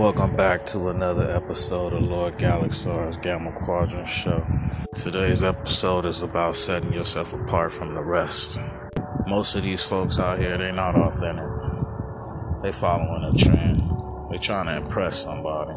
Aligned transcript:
Welcome 0.00 0.34
back 0.34 0.64
to 0.68 0.88
another 0.88 1.28
episode 1.30 1.92
of 1.92 2.06
Lord 2.06 2.38
Galaxar's 2.38 3.18
Gamma 3.18 3.52
Quadrant 3.52 4.08
Show. 4.08 4.46
Today's 4.94 5.44
episode 5.44 6.06
is 6.06 6.22
about 6.22 6.54
setting 6.54 6.94
yourself 6.94 7.34
apart 7.34 7.70
from 7.70 7.92
the 7.92 8.02
rest. 8.02 8.58
Most 9.26 9.56
of 9.56 9.62
these 9.62 9.84
folks 9.84 10.18
out 10.18 10.38
here, 10.38 10.56
they're 10.56 10.72
not 10.72 10.96
authentic. 10.96 11.44
They're 12.62 12.72
following 12.72 13.24
a 13.24 13.36
trend. 13.36 13.82
They're 14.30 14.38
trying 14.38 14.64
to 14.68 14.76
impress 14.78 15.22
somebody. 15.22 15.76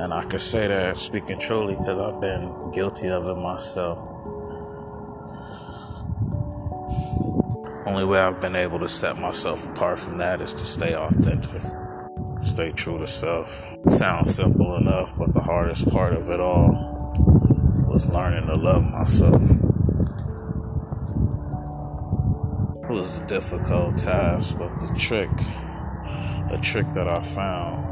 And 0.00 0.14
I 0.14 0.24
can 0.24 0.40
say 0.40 0.66
that 0.66 0.96
speaking 0.96 1.38
truly 1.38 1.74
because 1.74 1.98
I've 1.98 2.18
been 2.18 2.70
guilty 2.70 3.08
of 3.08 3.26
it 3.26 3.36
myself. 3.36 3.98
Only 7.86 8.06
way 8.06 8.20
I've 8.20 8.40
been 8.40 8.56
able 8.56 8.78
to 8.78 8.88
set 8.88 9.18
myself 9.18 9.70
apart 9.70 9.98
from 9.98 10.16
that 10.16 10.40
is 10.40 10.54
to 10.54 10.64
stay 10.64 10.94
authentic. 10.94 11.60
Stay 12.56 12.72
true 12.72 12.96
to 12.96 13.06
self. 13.06 13.66
Sounds 13.86 14.34
simple 14.34 14.76
enough, 14.76 15.12
but 15.18 15.34
the 15.34 15.42
hardest 15.42 15.90
part 15.90 16.14
of 16.14 16.30
it 16.30 16.40
all 16.40 16.70
was 17.86 18.08
learning 18.08 18.46
to 18.46 18.56
love 18.56 18.82
myself. 18.82 19.42
It 22.82 22.90
was 22.90 23.18
a 23.18 23.26
difficult 23.26 23.98
task, 23.98 24.56
but 24.56 24.70
the 24.70 24.94
trick, 24.98 25.28
a 26.50 26.58
trick 26.62 26.86
that 26.94 27.06
I 27.06 27.20
found 27.20 27.84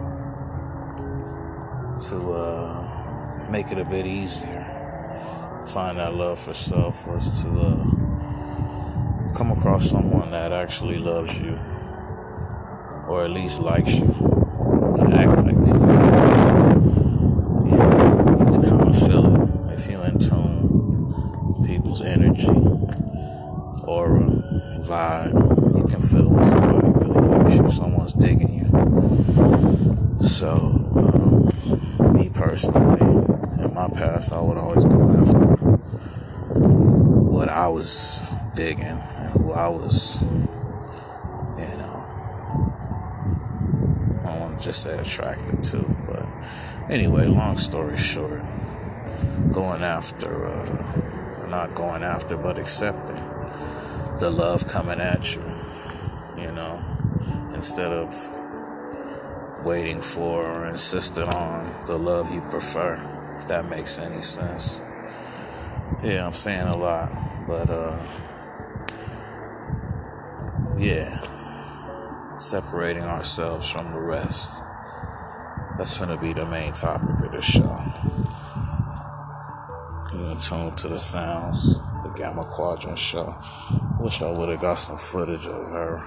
to 2.09 2.33
uh, 2.33 3.51
make 3.51 3.71
it 3.71 3.77
a 3.77 3.85
bit 3.85 4.07
easier, 4.07 4.65
find 5.67 5.99
that 5.99 6.15
love 6.15 6.39
for 6.39 6.55
self 6.55 7.07
was 7.07 7.43
to 7.43 7.51
uh, 7.51 9.35
come 9.37 9.51
across 9.51 9.91
someone 9.91 10.31
that 10.31 10.53
actually 10.53 10.97
loves 10.97 11.39
you, 11.39 11.59
or 13.07 13.25
at 13.25 13.31
least 13.31 13.61
likes 13.61 13.97
you 13.97 14.35
act 15.15 15.37
like 15.47 15.55
that. 15.55 15.79
Yeah, 17.67 17.91
you 18.31 18.45
can 18.51 18.63
kind 18.63 18.89
of 18.89 18.97
feel 18.99 19.25
it 19.35 19.75
if 19.75 19.91
you're 19.91 20.05
in 20.05 20.19
tune. 20.19 21.65
People's 21.67 22.03
energy, 22.03 22.49
aura, 23.87 24.21
vibe. 24.83 25.35
You 25.77 25.85
can 25.87 26.01
feel 26.01 26.29
when 26.29 26.45
somebody 26.45 26.89
really 26.99 27.29
likes 27.29 27.57
you. 27.57 27.71
Someone's 27.71 28.13
digging 28.13 28.55
you. 28.55 28.69
So, 30.21 30.51
um, 30.51 32.15
me 32.15 32.29
personally, 32.31 33.01
in 33.63 33.74
my 33.89 33.99
past, 33.99 34.33
I 34.33 34.41
would 34.41 34.57
always 34.57 34.85
go 34.85 35.11
after 35.11 35.39
what 37.35 37.49
I 37.49 37.69
was 37.69 38.33
digging 38.55 38.85
and 38.85 39.31
who 39.31 39.53
I 39.53 39.69
was 39.69 40.23
you 40.23 41.77
know. 41.77 41.97
I 44.25 44.39
want 44.39 44.59
to 44.59 44.65
just 44.65 44.83
say 44.83 44.93
attracted 44.93 45.63
to. 45.65 45.85
But 46.07 46.91
anyway, 46.91 47.27
long 47.27 47.57
story 47.57 47.97
short, 47.97 48.43
going 49.53 49.83
after, 49.83 50.47
uh, 50.47 51.47
not 51.49 51.75
going 51.75 52.03
after, 52.03 52.37
but 52.37 52.59
accepting 52.59 53.17
the 54.19 54.31
love 54.31 54.67
coming 54.67 55.01
at 55.01 55.35
you, 55.35 55.43
you 56.39 56.53
know, 56.53 56.83
instead 57.55 57.93
of 57.93 58.15
waiting 59.65 60.01
for 60.01 60.45
or 60.45 60.67
insisting 60.69 61.29
on 61.29 61.87
the 61.87 61.99
love 61.99 62.33
you 62.33 62.41
prefer, 62.41 63.14
that 63.49 63.69
makes 63.69 63.99
any 63.99 64.21
sense. 64.21 64.81
Yeah, 66.03 66.27
I'm 66.27 66.33
saying 66.33 66.67
a 66.67 66.77
lot, 66.77 67.11
but 67.47 67.71
uh, 67.71 67.99
yeah 70.79 71.35
separating 72.39 73.05
ourselves 73.05 73.71
from 73.71 73.91
the 73.91 74.01
rest. 74.01 74.63
That's 75.79 75.99
to 75.99 76.17
be 76.17 76.31
the 76.33 76.47
main 76.47 76.73
topic 76.73 77.25
of 77.25 77.33
this 77.33 77.45
show. 77.45 77.81
You 80.13 80.31
in 80.31 80.39
tune 80.41 80.75
to 80.77 80.89
the 80.89 80.99
sounds, 80.99 81.79
the 82.03 82.13
Gamma 82.17 82.45
Quadrant 82.45 82.99
show. 82.99 83.35
Wish 83.99 84.23
I 84.23 84.31
would 84.31 84.49
have 84.49 84.61
got 84.61 84.75
some 84.75 84.99
footage 84.99 85.47
of 85.47 85.67
her 85.73 85.99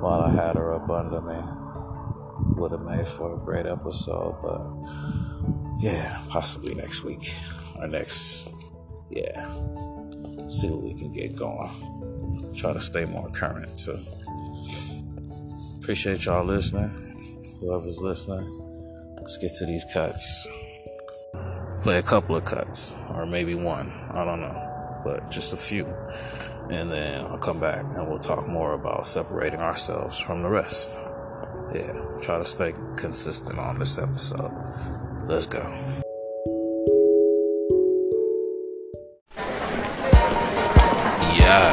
while 0.00 0.20
I 0.20 0.34
had 0.34 0.56
her 0.56 0.74
up 0.74 0.88
under 0.90 1.20
me. 1.20 1.40
Would 2.56 2.72
have 2.72 2.82
made 2.82 3.06
for 3.06 3.34
a 3.34 3.44
great 3.44 3.66
episode, 3.66 4.36
but 4.42 5.63
yeah, 5.78 6.22
possibly 6.30 6.74
next 6.74 7.04
week 7.04 7.24
or 7.80 7.86
next, 7.86 8.50
yeah. 9.10 9.44
See 10.48 10.70
what 10.70 10.82
we 10.82 10.94
can 10.94 11.10
get 11.10 11.36
going. 11.36 11.70
Try 12.56 12.72
to 12.72 12.80
stay 12.80 13.04
more 13.06 13.28
current 13.30 13.78
too. 13.78 13.98
Appreciate 15.78 16.24
y'all 16.26 16.44
listening. 16.44 16.90
Whoever's 17.60 18.00
listening, 18.02 18.46
let's 19.16 19.36
get 19.38 19.52
to 19.54 19.66
these 19.66 19.84
cuts. 19.92 20.46
Play 21.82 21.98
a 21.98 22.02
couple 22.02 22.36
of 22.36 22.44
cuts, 22.44 22.94
or 23.14 23.26
maybe 23.26 23.54
one. 23.54 23.90
I 24.10 24.24
don't 24.24 24.40
know, 24.40 25.02
but 25.04 25.30
just 25.30 25.52
a 25.52 25.56
few. 25.56 25.84
And 26.70 26.90
then 26.90 27.20
I'll 27.20 27.38
come 27.38 27.60
back 27.60 27.84
and 27.84 28.08
we'll 28.08 28.18
talk 28.18 28.48
more 28.48 28.72
about 28.72 29.06
separating 29.06 29.60
ourselves 29.60 30.18
from 30.18 30.42
the 30.42 30.48
rest. 30.48 30.98
Yeah, 31.72 32.18
try 32.20 32.38
to 32.38 32.44
stay 32.44 32.72
consistent 32.96 33.58
on 33.58 33.78
this 33.78 33.98
episode. 33.98 34.52
Let's 35.26 35.46
go. 35.46 35.62
Yeah. 41.34 41.72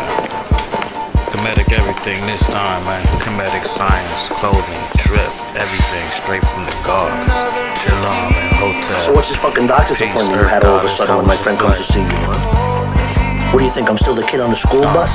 Comedic 1.30 1.72
everything 1.74 2.26
this 2.26 2.48
time, 2.48 2.84
man. 2.86 3.04
Comedic 3.20 3.66
science, 3.66 4.30
clothing, 4.30 4.82
drip, 4.98 5.32
everything 5.56 6.08
straight 6.10 6.44
from 6.44 6.66
the 6.66 6.72
guards. 6.84 7.34
Shalom 7.80 8.34
and 8.34 8.56
hotel. 8.58 9.06
So 9.06 9.14
what's 9.14 9.30
this 9.30 9.38
fucking 9.38 9.68
doctor's 9.68 9.98
Peace, 9.98 10.12
appointment 10.12 10.42
you 10.42 10.48
had 10.48 10.64
all 10.64 10.80
of 10.80 10.86
a 10.86 10.90
sudden 10.90 11.18
when 11.18 11.28
my 11.28 11.38
friend 11.38 11.60
comes 11.60 11.78
to 11.78 11.84
see 11.84 12.00
you, 12.00 12.06
huh? 12.08 13.52
What 13.54 13.60
do 13.60 13.66
you 13.66 13.72
think? 13.72 13.90
I'm 13.90 13.98
still 13.98 14.16
the 14.16 14.26
kid 14.26 14.40
on 14.40 14.50
the 14.50 14.56
school 14.56 14.82
no. 14.82 14.94
bus? 14.94 15.12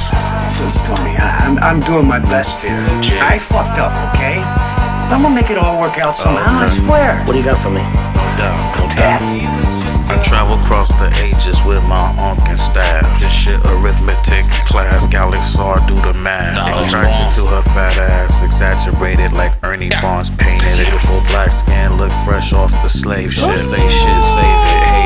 Please, 0.57 0.81
Tony, 0.83 1.13
I, 1.21 1.45
am 1.45 1.59
I'm, 1.59 1.77
I'm 1.77 1.81
doing 1.85 2.07
my 2.07 2.19
best 2.19 2.59
here. 2.61 2.81
Jay. 3.03 3.21
I 3.21 3.39
fucked 3.39 3.79
up, 3.79 3.93
okay? 4.15 4.41
I'm 4.41 5.23
gonna 5.23 5.35
make 5.35 5.51
it 5.51 5.59
all 5.59 5.79
work 5.79 5.99
out 5.99 6.17
somehow, 6.17 6.61
oh, 6.61 6.65
I 6.65 6.69
swear. 6.69 7.23
What 7.25 7.35
do 7.35 7.39
you 7.39 7.45
got 7.45 7.63
for 7.63 7.71
me? 7.71 7.85
No 7.85 8.25
doubt, 8.41 8.79
no 8.81 8.89
doubt. 8.97 9.67
I 10.09 10.23
travel 10.23 10.55
across 10.59 10.89
the 10.97 11.11
ages 11.19 11.63
with 11.67 11.83
my 11.85 12.15
unk 12.17 12.49
and 12.49 12.59
staff. 12.59 13.05
This 13.21 13.33
shit 13.33 13.61
arithmetic 13.67 14.47
class, 14.65 15.07
Galaxar 15.07 15.87
do 15.87 16.01
the 16.01 16.15
math. 16.15 16.57
Attracted 16.87 17.31
to 17.37 17.45
her 17.47 17.61
fat 17.61 17.99
ass, 17.99 18.43
exaggerated 18.43 19.33
like 19.33 19.53
Ernie 19.63 19.91
Barnes 20.01 20.31
painted. 20.31 20.79
Beautiful 20.79 21.21
black 21.29 21.53
skin, 21.53 21.99
look 21.99 22.13
fresh 22.25 22.53
off 22.53 22.71
the 22.71 22.89
slave 22.89 23.33
shit. 23.33 23.59
Say 23.59 23.83
shit, 23.83 24.23
save 24.23 24.47
it, 24.47 24.83
hate 24.89 25.06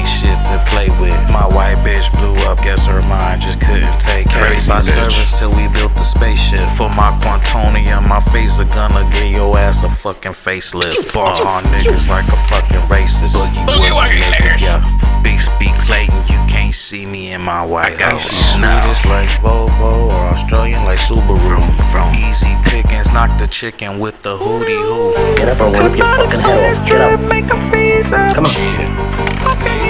ain't 0.00 0.08
shit 0.08 0.38
to 0.48 0.56
play 0.66 0.88
with. 1.00 1.20
My 1.30 1.46
white 1.46 1.76
bitch 1.84 2.08
blew 2.16 2.34
up, 2.48 2.62
guess 2.62 2.86
her 2.86 3.02
mind 3.02 3.42
just 3.42 3.60
couldn't 3.60 4.00
take 4.00 4.26
it. 4.26 4.32
Crazy 4.32 4.68
by 4.68 4.80
service 4.80 5.38
till 5.38 5.52
we 5.52 5.68
built 5.68 5.96
the 5.96 6.04
spaceship. 6.04 6.68
For 6.70 6.88
my 6.90 7.12
quantonium, 7.20 8.08
my 8.08 8.20
face 8.20 8.58
are 8.58 8.70
gonna 8.72 9.08
give 9.12 9.30
your 9.30 9.56
ass 9.58 9.82
a 9.82 9.90
fucking 9.90 10.32
facelift. 10.32 11.12
Bar 11.12 11.36
on 11.46 11.62
niggas 11.72 12.08
like 12.08 12.28
a 12.28 12.38
fucking 12.48 12.84
racist. 12.88 13.36
Boogie, 13.36 13.66
boogie, 13.66 14.20
nigga, 14.20 14.60
yeah. 14.60 14.80
Big 15.22 15.38
speak 15.38 15.74
Clayton, 15.84 16.16
you 16.28 16.40
can't 16.48 16.74
see 16.74 17.04
me 17.04 17.32
in 17.32 17.42
my 17.42 17.64
white 17.64 18.00
house. 18.00 18.24
Swedish 18.56 19.04
like 19.04 19.28
Volvo 19.42 20.08
or 20.08 20.32
Australian 20.32 20.84
like 20.84 20.98
Subaru. 20.98 21.38
From, 21.38 21.62
from 21.92 22.14
easy 22.14 22.54
pickings, 22.64 23.12
knock 23.12 23.38
the 23.38 23.46
chicken 23.46 23.98
with 23.98 24.22
the 24.22 24.36
hootie 24.36 24.80
hoo. 24.80 25.36
Get 25.36 25.48
up 25.48 25.60
or 25.60 25.70
whip 25.70 25.96
your 25.96 26.06
fucking 26.16 26.40
head 26.40 26.78
off. 26.78 26.88
Get 26.88 27.00
up. 27.00 27.20
Make 27.28 27.50
a 27.50 27.56
freeze 27.56 28.12
up. 28.12 28.34
Come 28.34 28.46
on. 28.46 29.89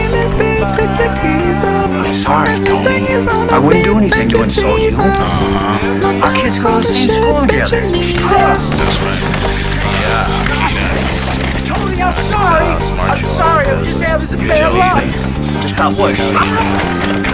I'm 0.63 2.15
sorry, 2.15 2.65
Tony. 2.65 3.07
I 3.51 3.59
wouldn't 3.59 3.85
do 3.85 3.97
anything 3.97 4.29
to 4.31 4.43
insult 4.43 4.81
you. 4.81 4.91
Uh-huh. 4.93 6.25
Our 6.25 6.35
kids 6.35 6.63
go 6.63 6.81
to 6.81 6.87
the 6.87 6.93
same 6.93 7.11
school 7.11 7.41
together. 7.47 7.81
That's 7.81 8.85
right. 9.01 9.23
Yeah. 10.01 10.29
Tony, 11.67 12.03
I'm 12.03 12.13
sorry. 12.29 12.67
I'm 13.01 13.25
sorry. 13.37 13.67
I'm 13.69 13.85
just 13.85 14.03
having 14.03 14.29
some 14.29 14.39
bad 14.41 14.73
luck. 14.75 15.63
Just 15.63 15.77
got 15.77 15.97
worse. 15.99 17.30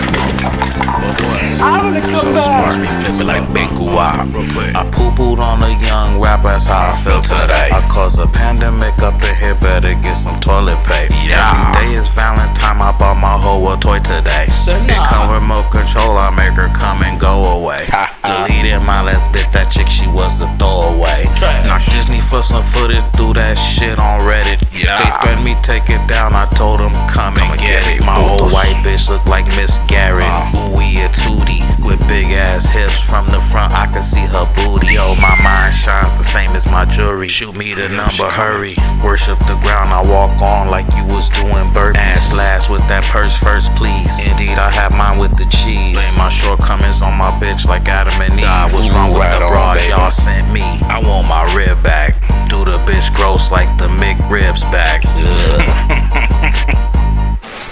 I'm 0.47 1.95
gonna 1.95 2.01
come 2.01 2.21
so 2.21 2.33
back. 2.35 2.45
Smart, 2.45 2.81
me 2.81 2.89
flipping 2.89 3.27
like 3.27 3.53
Big 3.55 3.67
I 3.97 4.85
poo 4.93 5.09
pooed 5.17 5.39
on 5.39 5.63
a 5.63 5.73
young 5.81 6.21
rapper, 6.21 6.53
that's 6.53 6.67
how 6.67 6.91
I 6.91 6.93
feel 6.93 7.23
today. 7.23 7.73
I 7.73 7.81
cause 7.89 8.19
a 8.19 8.27
pandemic 8.27 8.99
up 9.01 9.17
in 9.25 9.35
here, 9.37 9.55
better 9.55 9.95
get 10.05 10.15
some 10.21 10.37
toilet 10.37 10.77
paper. 10.85 11.15
Yeah. 11.25 11.41
Every 11.41 11.73
day 11.81 11.97
is 11.97 12.15
Valentine, 12.15 12.77
I 12.77 12.93
bought 12.93 13.17
my 13.17 13.41
hoe 13.41 13.73
a 13.73 13.81
toy 13.81 14.01
today. 14.01 14.47
So 14.53 14.77
It 14.77 15.01
come 15.09 15.33
remote 15.33 15.73
control, 15.73 16.19
I 16.19 16.29
make 16.29 16.53
her 16.61 16.69
come 16.77 17.03
and 17.03 17.19
go 17.19 17.57
away. 17.57 17.89
Deleted 18.21 18.85
my 18.85 19.01
last 19.01 19.33
bit, 19.33 19.51
that 19.53 19.73
chick, 19.73 19.89
she 19.89 20.07
was 20.13 20.41
a 20.45 20.49
throwaway. 20.61 21.25
Knock 21.65 21.89
Disney 21.89 22.21
for 22.21 22.43
some 22.43 22.63
footage, 22.63 23.05
do 23.17 23.33
that 23.33 23.57
shit 23.57 23.99
on 23.99 24.29
Reddit. 24.29 24.61
Yeah. 24.77 25.01
They 25.01 25.09
threatened 25.25 25.45
me, 25.45 25.57
take 25.65 25.89
it 25.89 26.05
down, 26.05 26.35
I 26.37 26.45
told 26.53 26.81
them 26.81 26.93
come, 27.09 27.33
come 27.33 27.57
and 27.57 27.57
get, 27.57 27.81
get 27.81 27.97
it. 27.97 28.05
My 28.05 28.21
old 28.21 28.53
white 28.53 28.77
bitch 28.85 29.09
look 29.09 29.25
like 29.25 29.49
Miss 29.57 29.81
Garrett. 29.89 30.29
Uh. 30.29 30.36
Ooh, 30.37 30.77
we 30.77 31.01
a 31.01 31.09
tootie 31.09 31.67
with 31.85 32.01
big 32.09 32.33
ass 32.33 32.69
hips 32.69 33.09
from 33.09 33.27
the 33.31 33.41
front, 33.41 33.73
I 33.73 33.87
can 33.87 34.03
see 34.03 34.27
her 34.27 34.47
booty. 34.55 34.95
Yo, 34.95 35.15
my 35.17 35.35
mind 35.43 35.75
shines 35.75 36.13
the 36.13 36.25
same 36.25 36.53
as 36.53 36.67
my 36.67 36.85
jewelry. 36.85 37.29
Shoot 37.29 37.55
me 37.55 37.75
the 37.75 37.89
number, 37.89 38.29
hurry. 38.29 38.77
Worship 39.05 39.39
the 39.47 39.57
ground 39.63 39.91
I 39.93 40.03
walk 40.03 40.43
on 40.43 40.69
like 40.69 40.87
you 40.97 41.07
was 41.07 41.31
doing 41.31 41.71
burpees. 41.71 41.97
Ass 41.97 42.37
last 42.37 42.71
with 42.71 42.87
that 42.89 43.05
purse 43.05 43.37
first, 43.37 43.75
please. 43.75 44.27
Indeed, 44.27 44.59
I 44.59 44.71
have 44.71 44.93
mine 44.93 45.19
with 45.19 45.37
the 45.37 45.47
cheese. 45.47 45.95
Blame 45.95 46.19
my 46.19 46.29
shortcomings 46.29 47.03
on 47.03 47.17
my 47.17 47.31
bitch 47.39 47.67
like 47.67 47.89
Adam 47.89 48.21
and 48.21 48.35
Eve. 48.35 48.45
God, 48.45 48.73
what's 48.73 48.91
wrong 48.91 49.13
with 49.13 49.31
the 49.31 49.47
broad 49.47 49.79
y'all 49.89 50.11
sent 50.11 50.53
me? 50.53 50.67
I 50.91 51.01
want 51.03 51.29
my 51.29 51.47
rib 51.55 51.83
back. 51.83 52.15
Do 52.49 52.65
the 52.65 52.79
bitch 52.85 53.15
gross 53.15 53.51
like 53.51 53.71
the 53.79 53.89
McRibs 53.89 54.63
back. 54.71 55.03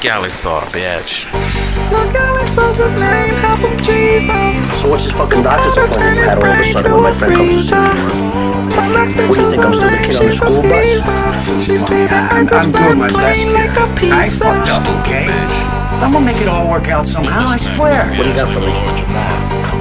saw, 0.04 0.60
bitch. 0.68 1.24
Scally 1.24 2.46
sauce 2.46 2.76
his 2.76 2.92
name, 2.92 3.34
help 3.36 3.60
him 3.60 3.78
Jesus. 3.78 4.82
So 4.82 4.90
what's 4.90 5.04
this 5.04 5.12
fucking 5.14 5.42
doctor's 5.42 5.72
appointment 5.76 6.16
you 6.16 6.22
had 6.28 6.38
all 6.44 6.44
of 6.44 6.60
a 6.60 6.72
sudden 6.74 6.92
when 6.92 7.02
my 7.04 7.12
friend 7.14 7.32
comes 7.34 7.70
to 7.70 7.72
see 7.72 7.74
you? 7.74 8.76
My 8.76 8.86
next 8.92 9.16
What 9.16 9.32
do 9.34 9.40
you 9.40 9.50
think, 9.50 9.64
I'm 9.64 9.72
still 9.72 9.88
the 9.88 9.96
kid 10.04 10.16
on 10.20 10.26
the 10.28 10.34
school 10.36 10.62
bus? 10.62 11.64
She 11.64 11.78
said 11.78 12.12
I'm, 12.12 12.46
I'm 12.52 12.72
doing 12.72 12.98
my 12.98 13.08
best 13.08 13.38
here. 13.38 13.52
like 13.54 13.76
a 13.78 13.80
I 13.80 14.24
pizza. 14.26 14.44
fucked 14.44 14.68
up, 14.68 15.00
okay? 15.00 15.24
I'm 16.04 16.12
gonna 16.12 16.26
make 16.26 16.36
it 16.36 16.48
all 16.48 16.68
work 16.70 16.88
out 16.88 17.06
somehow, 17.06 17.48
I 17.48 17.56
swear. 17.56 18.08
What 18.12 18.24
do 18.24 18.28
you 18.28 18.34
got 18.36 18.52
for 18.52 18.60
me? 18.60 18.66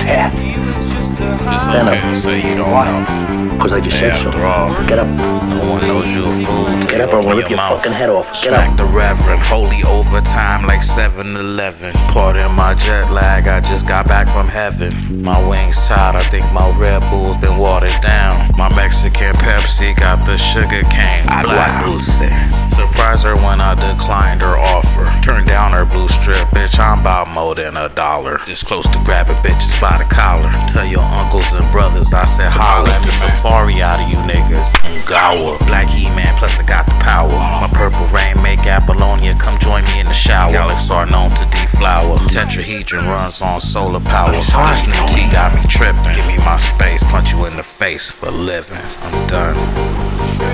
That. 0.07 0.31
It's 0.35 1.63
Stand 1.63 1.89
up. 1.89 1.99
to 1.99 2.15
say 2.15 2.37
you 2.37 2.55
don't 2.55 2.71
know. 2.71 3.42
Because 3.53 3.71
I 3.71 3.79
just 3.79 3.95
Hey, 3.97 4.11
said 4.11 4.33
so. 4.33 4.43
all, 4.43 4.69
Get 4.87 4.99
up. 4.99 5.07
no 5.07 5.69
one 5.69 5.81
knows 5.87 6.13
you 6.13 6.25
a 6.25 6.31
fool. 6.33 6.65
Get 6.87 7.01
up 7.01 7.13
or 7.13 7.17
I'm 7.19 7.23
gonna 7.23 7.35
rip 7.37 7.49
your 7.49 7.57
mouth. 7.57 7.77
fucking 7.81 7.93
head 7.97 8.09
off. 8.09 8.25
Get 8.27 8.35
Smack 8.35 8.71
up. 8.71 8.77
the 8.77 8.85
reverend, 8.85 9.41
holy 9.41 9.81
overtime 9.87 10.65
like 10.67 10.83
7 10.83 11.35
Eleven. 11.35 11.91
Pardon 12.11 12.51
my 12.53 12.73
jet 12.73 13.11
lag, 13.11 13.47
I 13.47 13.59
just 13.61 13.87
got 13.87 14.07
back 14.07 14.27
from 14.27 14.47
heaven. 14.47 14.91
My 15.23 15.39
wings 15.47 15.87
tied, 15.87 16.15
I 16.15 16.23
think 16.23 16.51
my 16.51 16.69
Red 16.77 16.99
Bull's 17.09 17.37
been 17.37 17.57
watered 17.57 17.99
down. 18.01 18.51
My 18.57 18.69
Mexican 18.75 19.33
Pepsi 19.35 19.95
got 19.95 20.25
the 20.25 20.37
sugar 20.37 20.83
cane. 20.89 21.25
Black 21.43 21.85
Lucy. 21.85 22.27
Surprised 22.73 23.23
her 23.23 23.35
when 23.35 23.61
I 23.61 23.75
declined 23.75 24.41
her 24.41 24.57
offer. 24.57 25.05
Turned 25.21 25.47
down 25.47 25.73
her 25.73 25.85
blue 25.85 26.07
strip, 26.07 26.47
bitch, 26.49 26.79
I'm 26.79 27.01
about 27.01 27.29
more 27.29 27.53
than 27.53 27.77
a 27.77 27.89
dollar. 27.89 28.39
This 28.45 28.63
close 28.63 28.87
to 28.87 28.99
grabbing 29.05 29.37
bitches 29.37 29.79
by 29.79 29.97
the 29.97 30.05
collar. 30.05 30.49
Tell 30.67 30.85
your 30.85 31.05
uncles 31.05 31.53
and 31.53 31.69
brothers 31.71 32.13
I 32.13 32.25
said 32.25 32.51
holla. 32.51 32.85
Beat 32.85 33.05
the 33.05 33.11
safari 33.11 33.81
out 33.81 34.01
of 34.01 34.09
you 34.09 34.17
niggas. 34.25 34.73
Ngawa. 35.05 35.65
Black 35.67 35.89
He-Man, 35.89 36.35
plus 36.37 36.59
I 36.59 36.65
got 36.65 36.85
the 36.85 36.95
power. 36.95 37.29
My 37.29 37.69
purple 37.73 38.05
rain 38.07 38.41
make 38.41 38.65
Apollonia 38.65 39.35
come 39.35 39.57
join 39.59 39.83
me 39.85 39.99
in 39.99 40.07
the 40.07 40.13
shower. 40.13 40.51
Galaxy 40.51 40.93
are 40.93 41.05
known 41.05 41.29
to 41.35 41.45
deflower. 41.45 42.17
Tetrahedron 42.27 43.05
runs 43.07 43.41
on 43.41 43.61
solar 43.61 43.99
power. 43.99 44.31
This 44.31 44.85
new 44.85 45.05
T 45.07 45.29
got 45.31 45.53
me 45.53 45.61
tripping. 45.69 46.01
Give 46.15 46.25
me 46.25 46.37
my 46.39 46.57
space, 46.57 47.03
punch 47.03 47.33
you 47.33 47.45
in 47.45 47.55
the 47.55 47.63
face 47.63 48.09
for 48.09 48.31
living. 48.31 48.81
I'm 49.01 49.27
done. 49.27 49.57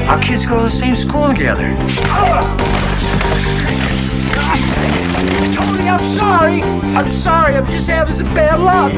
Our 0.09 0.19
kids 0.19 0.45
go 0.45 0.57
to 0.57 0.63
the 0.63 0.69
same 0.69 0.95
school 0.95 1.27
together. 1.29 1.75
Tony, 5.55 5.89
I'm 5.89 6.17
sorry. 6.17 6.61
I'm 6.63 7.11
sorry. 7.11 7.55
I'm 7.55 7.67
just 7.67 7.87
having 7.87 8.15
some 8.15 8.33
bad 8.33 8.59
luck. 8.59 8.91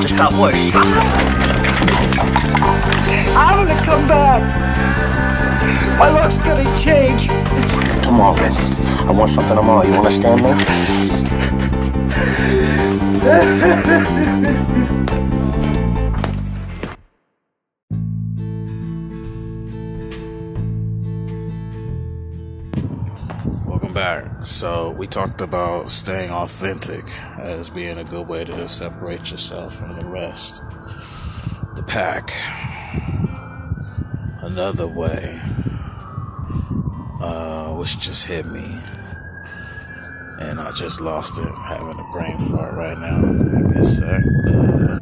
Just 0.00 0.16
got 0.16 0.32
worse. 0.34 0.70
I'm 3.34 3.66
gonna 3.66 3.84
come 3.84 4.06
back. 4.06 4.42
My 5.98 6.08
luck's 6.08 6.38
gonna 6.38 6.78
change. 6.78 7.26
Tomorrow. 8.02 8.36
I 8.38 9.10
want 9.12 9.30
something 9.30 9.56
tomorrow. 9.56 9.84
You 9.86 9.94
understand 9.94 10.42
me? 14.62 14.68
back. 24.02 24.44
So, 24.44 24.90
we 24.90 25.06
talked 25.06 25.40
about 25.40 25.92
staying 25.92 26.32
authentic 26.32 27.04
as 27.38 27.70
being 27.70 27.98
a 27.98 28.04
good 28.04 28.26
way 28.26 28.44
to 28.44 28.68
separate 28.68 29.30
yourself 29.30 29.76
from 29.76 29.94
the 29.94 30.04
rest. 30.04 30.60
The 31.76 31.84
pack. 31.86 32.32
Another 34.42 34.88
way, 34.88 35.22
uh, 37.22 37.76
which 37.76 38.00
just 38.00 38.26
hit 38.26 38.44
me. 38.46 38.66
And 40.40 40.58
I 40.58 40.72
just 40.72 41.00
lost 41.00 41.38
it. 41.38 41.46
having 41.46 41.96
a 41.96 42.08
brain 42.10 42.38
fart 42.38 42.74
right 42.74 42.98
now. 42.98 43.82
Sec. 43.84 44.20
Uh, 44.48 44.98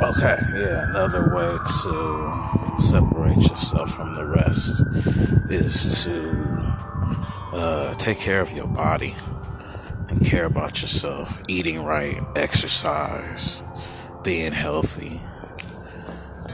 Okay, 0.00 0.38
yeah, 0.54 0.88
another 0.88 1.34
way 1.34 1.58
to 1.82 2.57
separate 2.80 3.36
yourself 3.36 3.90
from 3.90 4.14
the 4.14 4.24
rest 4.24 4.82
is 5.50 6.04
to 6.04 6.48
uh, 7.56 7.94
take 7.94 8.18
care 8.18 8.40
of 8.40 8.52
your 8.52 8.66
body 8.68 9.14
and 10.08 10.24
care 10.24 10.46
about 10.46 10.82
yourself. 10.82 11.42
Eating 11.48 11.82
right, 11.82 12.20
exercise, 12.36 13.62
being 14.24 14.52
healthy, 14.52 15.20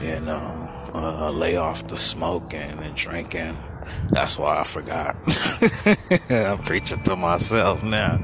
you 0.01 0.19
know, 0.21 0.69
uh, 0.93 1.29
lay 1.29 1.57
off 1.57 1.87
the 1.87 1.97
smoking 1.97 2.79
and 2.79 2.95
drinking. 2.95 3.57
That's 4.09 4.39
why 4.39 4.59
I 4.59 4.63
forgot. 4.63 5.15
I'm 6.29 6.57
preaching 6.59 6.99
to 7.03 7.15
myself 7.15 7.83
now. 7.83 8.19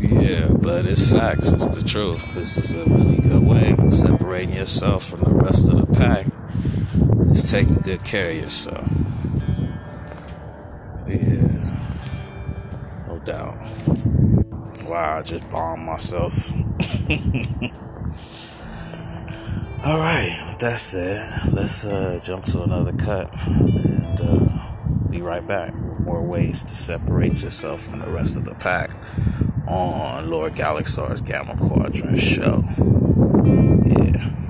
Yeah, 0.00 0.48
but 0.48 0.86
it's 0.86 1.12
facts. 1.12 1.50
It's 1.50 1.66
the 1.66 1.86
truth. 1.86 2.34
This 2.34 2.56
is 2.56 2.74
a 2.74 2.84
really 2.84 3.20
good 3.20 3.42
way 3.42 3.76
separating 3.90 4.54
yourself 4.56 5.04
from 5.04 5.20
the 5.20 5.30
rest 5.30 5.68
of 5.70 5.86
the 5.86 5.94
pack. 5.94 6.26
Taking 7.52 7.74
good 7.74 8.02
care 8.02 8.30
of 8.30 8.36
yourself. 8.36 8.88
Yeah, 11.06 11.76
no 13.06 13.20
doubt. 13.26 13.58
Wow, 14.88 15.18
I 15.18 15.22
just 15.22 15.50
bombed 15.50 15.84
myself. 15.84 16.50
All 19.84 19.98
right, 19.98 20.44
with 20.48 20.60
that 20.60 20.78
said, 20.78 21.52
let's 21.52 21.84
uh, 21.84 22.18
jump 22.24 22.44
to 22.44 22.62
another 22.62 22.94
cut 22.94 23.28
and 23.46 24.18
uh, 24.18 25.10
be 25.10 25.20
right 25.20 25.46
back 25.46 25.74
more 25.74 26.22
ways 26.22 26.62
to 26.62 26.74
separate 26.74 27.42
yourself 27.42 27.82
from 27.82 28.00
the 28.00 28.08
rest 28.08 28.38
of 28.38 28.46
the 28.46 28.54
pack 28.54 28.92
on 29.68 30.30
Lord 30.30 30.54
Galaxar's 30.54 31.20
Gamma 31.20 31.54
Quadrant 31.58 32.18
show. 32.18 32.64
Yeah. 33.84 34.41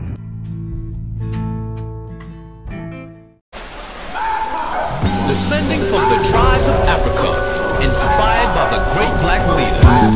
I 10.02 10.09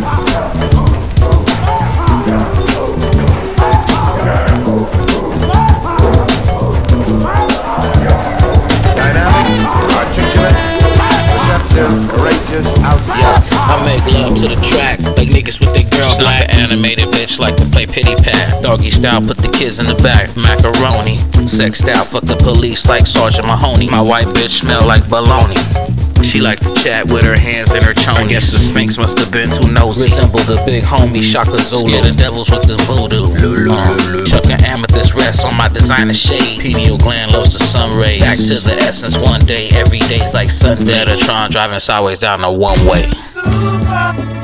make 13.85 14.03
love 14.13 14.35
to 14.41 14.49
the 14.49 14.57
track, 14.59 14.99
like 15.17 15.29
niggas 15.29 15.61
with 15.61 15.73
their 15.73 15.89
girl 15.89 16.19
black. 16.19 16.53
Animated 16.53 17.07
bitch 17.11 17.39
like 17.39 17.55
to 17.55 17.65
play 17.67 17.87
pity 17.87 18.17
pat. 18.17 18.65
Doggy 18.65 18.91
style, 18.91 19.21
put 19.21 19.37
the 19.37 19.49
kids 19.49 19.79
in 19.79 19.87
the 19.87 19.95
back. 20.03 20.37
Macaroni. 20.37 21.19
Sex 21.47 21.79
style, 21.79 22.05
fuck 22.05 22.25
the 22.25 22.37
police 22.37 22.89
like 22.89 23.07
Sergeant 23.07 23.47
Mahoney. 23.47 23.89
My 23.89 24.01
white 24.01 24.27
bitch 24.27 24.63
smell 24.63 24.85
like 24.85 25.09
bologna. 25.09 26.06
She 26.23 26.41
like 26.41 26.61
to 26.61 26.73
chat 26.75 27.11
with 27.11 27.25
her 27.25 27.39
hands 27.39 27.75
in 27.75 27.83
her 27.83 27.95
chonies. 27.95 28.25
I 28.25 28.27
guess 28.27 28.51
the 28.51 28.59
Sphinx 28.59 28.99
must 28.99 29.19
have 29.19 29.33
been 29.33 29.49
too 29.49 29.73
nosy. 29.73 30.05
Resemble 30.05 30.41
the 30.41 30.63
big 30.67 30.83
homie 30.83 31.23
Shaka 31.23 31.59
Zulu. 31.59 31.91
Yeah, 31.91 32.01
the 32.03 32.13
devils 32.13 32.51
with 32.51 32.65
the 32.65 32.77
voodoo. 32.85 33.33
Uh, 33.71 34.25
chucking 34.25 34.65
amethyst 34.67 35.15
rests 35.15 35.45
on 35.45 35.57
my 35.57 35.69
designer 35.69 36.15
shades. 36.15 36.63
Pineal 36.63 36.99
gland 36.99 37.33
loves 37.33 37.53
the 37.53 37.59
sun 37.59 37.97
rays. 37.97 38.21
Back 38.21 38.39
to 38.39 38.61
the 38.61 38.77
essence 38.85 39.17
one 39.19 39.41
day. 39.41 39.69
Every 39.73 40.01
day's 40.01 40.35
like 40.35 40.51
Sunday. 40.51 40.93
Metatron 40.93 41.51
driving 41.51 41.81
sideways 41.81 42.19
down 42.19 42.41
the 42.41 42.51
one 42.51 42.79
way. 42.87 43.09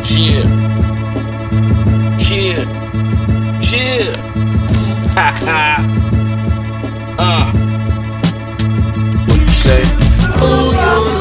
Chill. 0.05 0.47
Chill. 2.19 2.65
Chill. 3.61 4.13
Ha 5.15 5.29
ha. 5.45 5.77
Uh. 7.19 7.53
What 9.29 9.41
you 9.41 9.49
say? 9.49 9.83
Oh, 10.45 11.12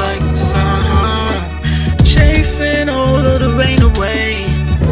Chasing 2.42 2.90
all 2.90 3.18
of 3.18 3.40
the 3.40 3.50
rain 3.52 3.80
away. 3.84 4.46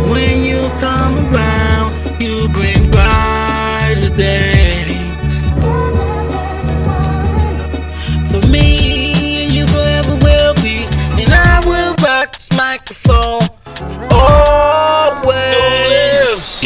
When 0.08 0.44
you 0.44 0.70
come 0.79 1.34
around, 1.34 2.22
you 2.22 2.48
bring 2.50 2.91
brighter 2.91 4.15
days. 4.15 5.41
For 8.29 8.48
me, 8.51 9.41
and 9.41 9.51
you 9.51 9.65
forever 9.65 10.15
will 10.22 10.53
be. 10.62 10.86
And 11.20 11.34
I 11.34 11.60
will 11.65 11.96
rock 12.06 12.34
this 12.34 12.56
microphone 12.56 13.38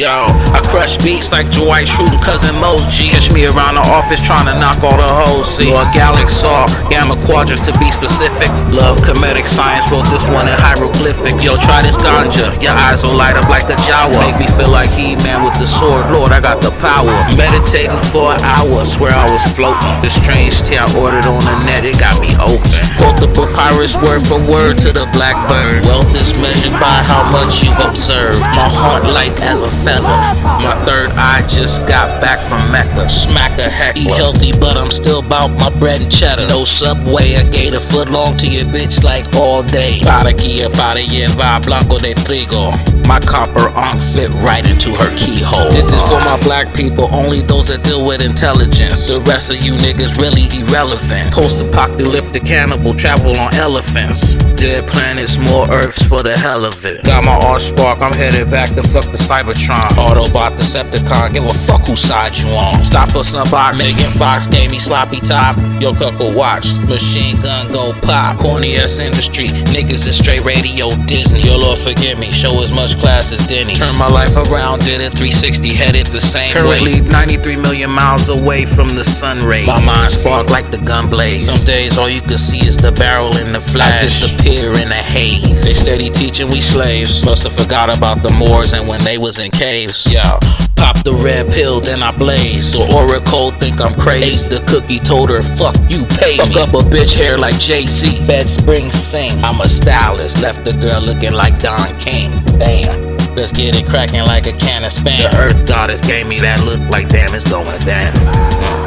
Yo, 0.03 0.27
I 0.51 0.60
crush 0.67 1.00
beats 1.00 1.31
like 1.31 1.48
Dwight 1.48 1.88
and 1.95 2.19
cousin 2.19 2.60
Mos 2.60 2.91
G. 2.91 3.07
Catch 3.07 3.31
me 3.31 3.48
around 3.48 3.79
the 3.79 3.88
office 3.88 4.19
trying 4.19 4.51
to 4.51 4.55
knock 4.60 4.83
all 4.83 5.00
the 5.00 5.07
hoes. 5.07 5.48
See, 5.48 5.72
or 5.72 5.88
Galaxy 5.95 6.43
Saw, 6.43 6.67
Gamma 6.91 7.15
Quadrant 7.24 7.63
to 7.63 7.72
be 7.79 7.88
specific. 7.88 8.51
Love 8.67 9.00
comedic 9.00 9.48
science, 9.48 9.88
wrote 9.88 10.03
this 10.12 10.27
one 10.27 10.43
in 10.43 10.60
hieroglyphics. 10.60 11.39
Yo, 11.39 11.55
try 11.55 11.79
this 11.79 11.95
ganja, 11.95 12.51
your 12.60 12.75
eyes 12.75 13.00
will 13.00 13.15
light 13.15 13.39
up 13.39 13.48
like 13.48 13.63
a 13.72 13.79
Jawa. 13.88 14.19
Make 14.27 14.43
me 14.43 14.48
feel 14.51 14.67
like 14.67 14.91
He 14.91 15.15
Man 15.24 15.39
with 15.39 15.55
the 15.55 15.63
sword, 15.63 16.12
Lord, 16.12 16.36
I 16.36 16.43
got 16.43 16.60
the 16.60 16.75
power. 16.83 17.15
Meditating 17.39 18.03
for 18.12 18.36
an 18.36 18.43
hour, 18.43 18.83
swear 18.83 19.15
I 19.15 19.31
was 19.31 19.39
floating. 19.55 19.95
The 20.03 20.12
strange 20.12 20.67
tea 20.67 20.83
I 20.83 20.88
ordered 21.00 21.31
on 21.31 21.39
the 21.48 21.55
net, 21.63 21.88
it 21.88 21.95
got 21.95 22.19
me 22.19 22.36
open. 22.43 22.83
Quote 23.00 23.24
the 23.24 23.31
papyrus 23.31 23.95
word 24.03 24.19
for 24.19 24.36
word 24.51 24.83
to 24.83 24.91
the 24.91 25.07
blackbird. 25.15 25.88
Wealth 25.88 26.12
is 26.12 26.36
measured 26.36 26.75
by 26.75 27.00
how 27.07 27.24
much 27.31 27.63
you've 27.63 27.79
observed. 27.79 28.43
My 28.51 28.67
heart 28.67 29.07
light 29.07 29.39
as 29.39 29.63
a 29.63 29.72
feather. 29.72 29.92
My 30.01 30.75
third 30.85 31.12
eye 31.12 31.41
just 31.47 31.85
got 31.88 32.21
back 32.21 32.41
from 32.41 32.71
Mecca. 32.71 33.09
Smack 33.09 33.59
a 33.59 33.69
heck. 33.69 33.97
Eat 33.97 34.07
healthy, 34.07 34.51
but 34.59 34.77
I'm 34.77 34.89
still 34.89 35.21
bout 35.21 35.51
my 35.59 35.69
bread 35.77 36.01
and 36.01 36.12
cheddar. 36.12 36.47
No 36.47 36.63
subway, 36.63 37.35
I 37.35 37.43
gave 37.50 37.73
a 37.73 37.79
foot 37.79 38.09
long 38.09 38.38
to 38.38 38.47
your 38.47 38.65
bitch 38.65 39.03
like 39.03 39.25
all 39.35 39.62
day. 39.63 40.00
Para 40.03 40.33
que 40.33 40.69
para 40.69 41.01
llevar 41.01 41.62
blanco 41.65 41.97
de 41.97 42.13
trigo. 42.15 42.73
My 43.05 43.19
copper 43.19 43.67
aren't 43.75 44.01
fit 44.01 44.29
right 44.47 44.63
into 44.63 44.95
her 44.95 45.12
keyhole. 45.17 45.69
Did 45.71 45.85
this 45.91 46.07
for 46.07 46.19
my 46.23 46.39
black 46.39 46.73
people, 46.73 47.13
only 47.13 47.41
those 47.41 47.67
that 47.67 47.83
deal 47.83 48.05
with 48.05 48.23
intelligence. 48.23 49.07
The 49.07 49.19
rest 49.27 49.51
of 49.51 49.59
you 49.63 49.73
niggas 49.75 50.17
really 50.17 50.47
irrelevant. 50.55 51.33
Post 51.33 51.65
apocalyptic 51.65 52.45
cannibal 52.45 52.93
travel 52.93 53.35
on 53.38 53.53
elephants. 53.55 54.35
Dead 54.55 54.88
planets, 54.88 55.38
more 55.38 55.69
earths 55.69 56.07
for 56.07 56.23
the 56.23 56.38
hell 56.38 56.63
of 56.63 56.85
it. 56.85 57.03
Got 57.03 57.25
my 57.25 57.35
art 57.43 57.62
spark, 57.62 58.00
I'm 58.00 58.13
headed 58.13 58.50
back 58.50 58.69
to 58.75 58.83
fuck 58.83 59.03
the 59.12 59.19
Cybertron. 59.19 59.83
Autobot 59.92 60.56
Decepticon, 60.58 61.34
give 61.34 61.44
a 61.46 61.54
fuck 61.54 61.86
whose 61.88 62.02
side 62.02 62.38
you 62.38 62.48
on. 62.50 62.84
Stop 62.84 63.10
for 63.10 63.24
some 63.24 63.50
box. 63.50 63.80
Megan 63.80 64.12
Fox 64.12 64.48
gave 64.48 64.72
me 64.72 64.80
sloppy 64.80 65.20
top. 65.20 65.58
Yo, 65.82 65.94
couple 65.94 66.32
watch. 66.34 66.74
Machine 66.88 67.36
gun 67.42 67.72
go 67.72 67.94
pop. 68.02 68.40
Corny 68.40 68.75
ass 68.78 69.00
industry. 69.00 69.48
Niggas 69.74 70.08
is 70.08 70.18
straight 70.18 70.44
radio 70.44 70.90
Disney. 71.06 71.42
Yo, 71.42 71.58
Lord 71.58 71.78
forgive 71.78 72.20
me. 72.20 72.32
Show 72.32 72.62
as 72.63 72.72
much 72.72 72.98
class 72.98 73.32
as 73.32 73.46
Denny. 73.48 73.75
Turn 73.75 73.98
my 73.98 74.08
life 74.08 74.36
around, 74.36 74.80
did 74.82 75.02
it 75.02 75.13
360, 75.13 75.74
headed 75.74 76.08
the 76.08 76.22
same 76.22 76.54
Currently 76.54 77.02
way. 77.02 77.10
93 77.10 77.58
million 77.58 77.92
miles 77.92 78.30
away 78.30 78.66
from 78.66 78.90
the 78.90 79.04
sun 79.04 79.44
rays. 79.44 79.68
My 79.68 79.84
mind 79.84 80.12
spark 80.12 80.50
like 80.50 80.72
the 80.72 80.80
gun 80.80 81.10
blaze. 81.10 81.52
Some 81.52 81.66
days 81.66 81.98
all 81.98 82.10
you 82.10 82.22
can 82.22 82.38
see 82.38 82.66
is 82.66 82.78
the 82.78 82.92
barrel 82.92 83.36
in 83.38 83.52
the 83.52 83.60
flash. 83.60 84.02
I 84.02 84.06
disappear 84.06 84.72
in 84.80 84.90
the 84.90 85.04
haze. 85.12 85.66
They 85.66 85.74
steady 85.74 86.10
teaching 86.10 86.48
we 86.50 86.62
slaves. 86.62 87.25
Must 87.25 87.44
have 87.44 87.54
forgot 87.54 87.96
about 87.96 88.24
the 88.24 88.32
Moors 88.34 88.74
and 88.74 88.88
when 88.88 89.04
they 89.04 89.18
was 89.18 89.40
in 89.40 89.52
caves. 89.52 89.73
Yeah. 89.74 90.38
Pop 90.75 91.01
the 91.03 91.18
red 91.24 91.51
pill, 91.51 91.80
then 91.80 92.03
I 92.03 92.15
blaze. 92.15 92.74
The 92.74 92.86
oracle 92.94 93.50
think 93.50 93.82
I'm 93.82 93.96
crazy. 94.00 94.46
Ate 94.46 94.51
the 94.51 94.63
cookie, 94.70 95.00
told 95.00 95.30
her, 95.30 95.42
fuck 95.42 95.75
you, 95.89 96.06
pay 96.06 96.38
Fuck 96.38 96.50
me. 96.50 96.62
up 96.62 96.70
a 96.77 96.86
bitch 96.88 97.18
hair 97.18 97.39
like 97.39 97.60
Jay-Z. 97.60 98.27
Bed 98.27 98.48
spring 98.48 98.92
sing. 98.92 99.32
I'm 99.44 99.62
a 99.62 99.68
stylist. 99.68 100.44
Left 100.44 100.63
the 100.63 100.74
girl 100.74 101.01
looking 101.01 101.34
like 101.34 101.60
Don 101.60 101.89
King. 101.98 102.30
Damn. 102.60 103.18
Let's 103.36 103.51
get 103.51 103.75
it 103.75 103.88
cracking 103.88 104.24
like 104.25 104.46
a 104.46 104.53
can 104.53 104.84
of 104.84 104.92
spam. 104.92 105.18
The 105.18 105.36
earth 105.38 105.68
goddess 105.68 106.01
gave 106.01 106.27
me 106.27 106.38
that 106.42 106.63
look 106.65 106.80
like 106.92 107.10
damn, 107.10 107.34
it's 107.34 107.50
going 107.50 107.65
down. 107.82 108.13
Mm. 108.13 108.83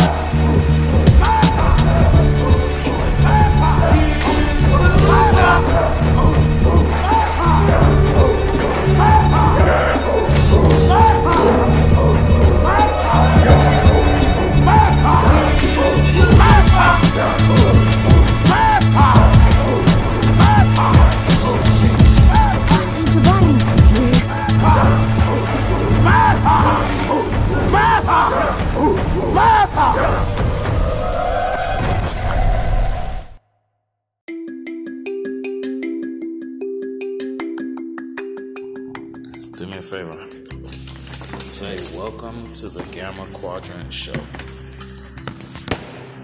Quadrant 43.87 43.95
Show. 43.95 44.12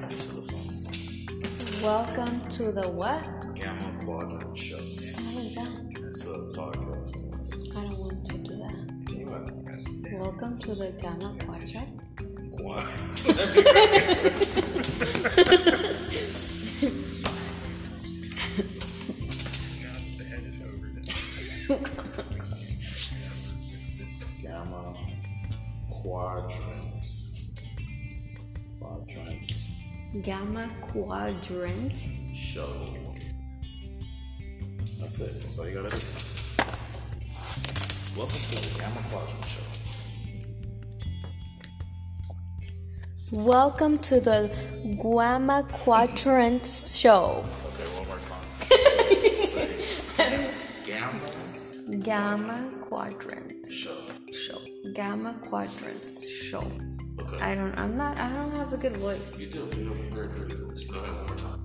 Into 0.09 0.29
the 0.35 0.43
phone. 0.51 1.85
Welcome 1.85 2.35
to 2.49 2.73
the 2.73 2.89
what? 2.89 3.23
Gamma 3.55 4.05
Quadrant 4.05 4.57
Show. 4.57 4.75
I 4.75 4.79
like 5.39 5.55
that. 5.55 5.71
It's 6.05 6.25
a 6.25 6.27
podcast. 6.59 7.15
I 7.77 7.79
don't 7.85 7.99
want 8.01 8.27
to 8.27 8.35
do 8.39 8.55
that. 8.57 8.77
Welcome 10.19 10.57
to 10.59 10.75
the 10.75 10.91
Gamma 11.01 11.37
Quadrant. 11.39 12.01
Gamma 12.59 12.83
Quadrant. 30.93 31.97
Show. 32.35 32.71
That's 35.01 35.21
it. 35.21 35.33
That's 35.41 35.59
all 35.59 35.67
you 35.67 35.75
gotta 35.75 35.89
do. 35.89 35.97
Welcome 38.15 38.41
to 38.51 38.57
the 38.61 38.79
Gamma 38.79 39.01
Quadrant 39.11 39.47
Show. 39.47 39.65
Welcome 43.33 43.99
to 44.01 44.21
the 44.21 44.51
Gamma 45.03 45.67
Quadrant 45.73 46.67
Show. 46.67 47.43
Okay, 47.69 47.89
one 47.97 48.09
more 48.09 48.21
time. 48.29 48.45
Gamma 51.97 52.03
Gamma 52.05 52.71
Quadrant 52.83 53.67
Show. 53.67 53.97
Show. 54.31 54.59
Gamma 54.93 55.33
Quadrant 55.41 56.11
Show. 56.29 56.92
Okay. 57.21 57.39
I 57.39 57.55
don't. 57.55 57.77
I'm 57.79 57.97
not. 57.97 58.17
I 58.17 58.33
don't 58.33 58.53
have 58.53 58.73
a 58.73 58.77
good 58.77 58.97
voice. 58.97 59.39
You 59.41 59.47
do. 59.49 59.59
You 59.77 59.89
have 59.89 59.99
a 59.99 60.15
very 60.15 60.29
pretty 60.29 60.55
voice. 60.55 60.85
Go 60.87 60.99
ahead 60.99 61.15
one 61.15 61.27
more 61.27 61.37
time. 61.37 61.59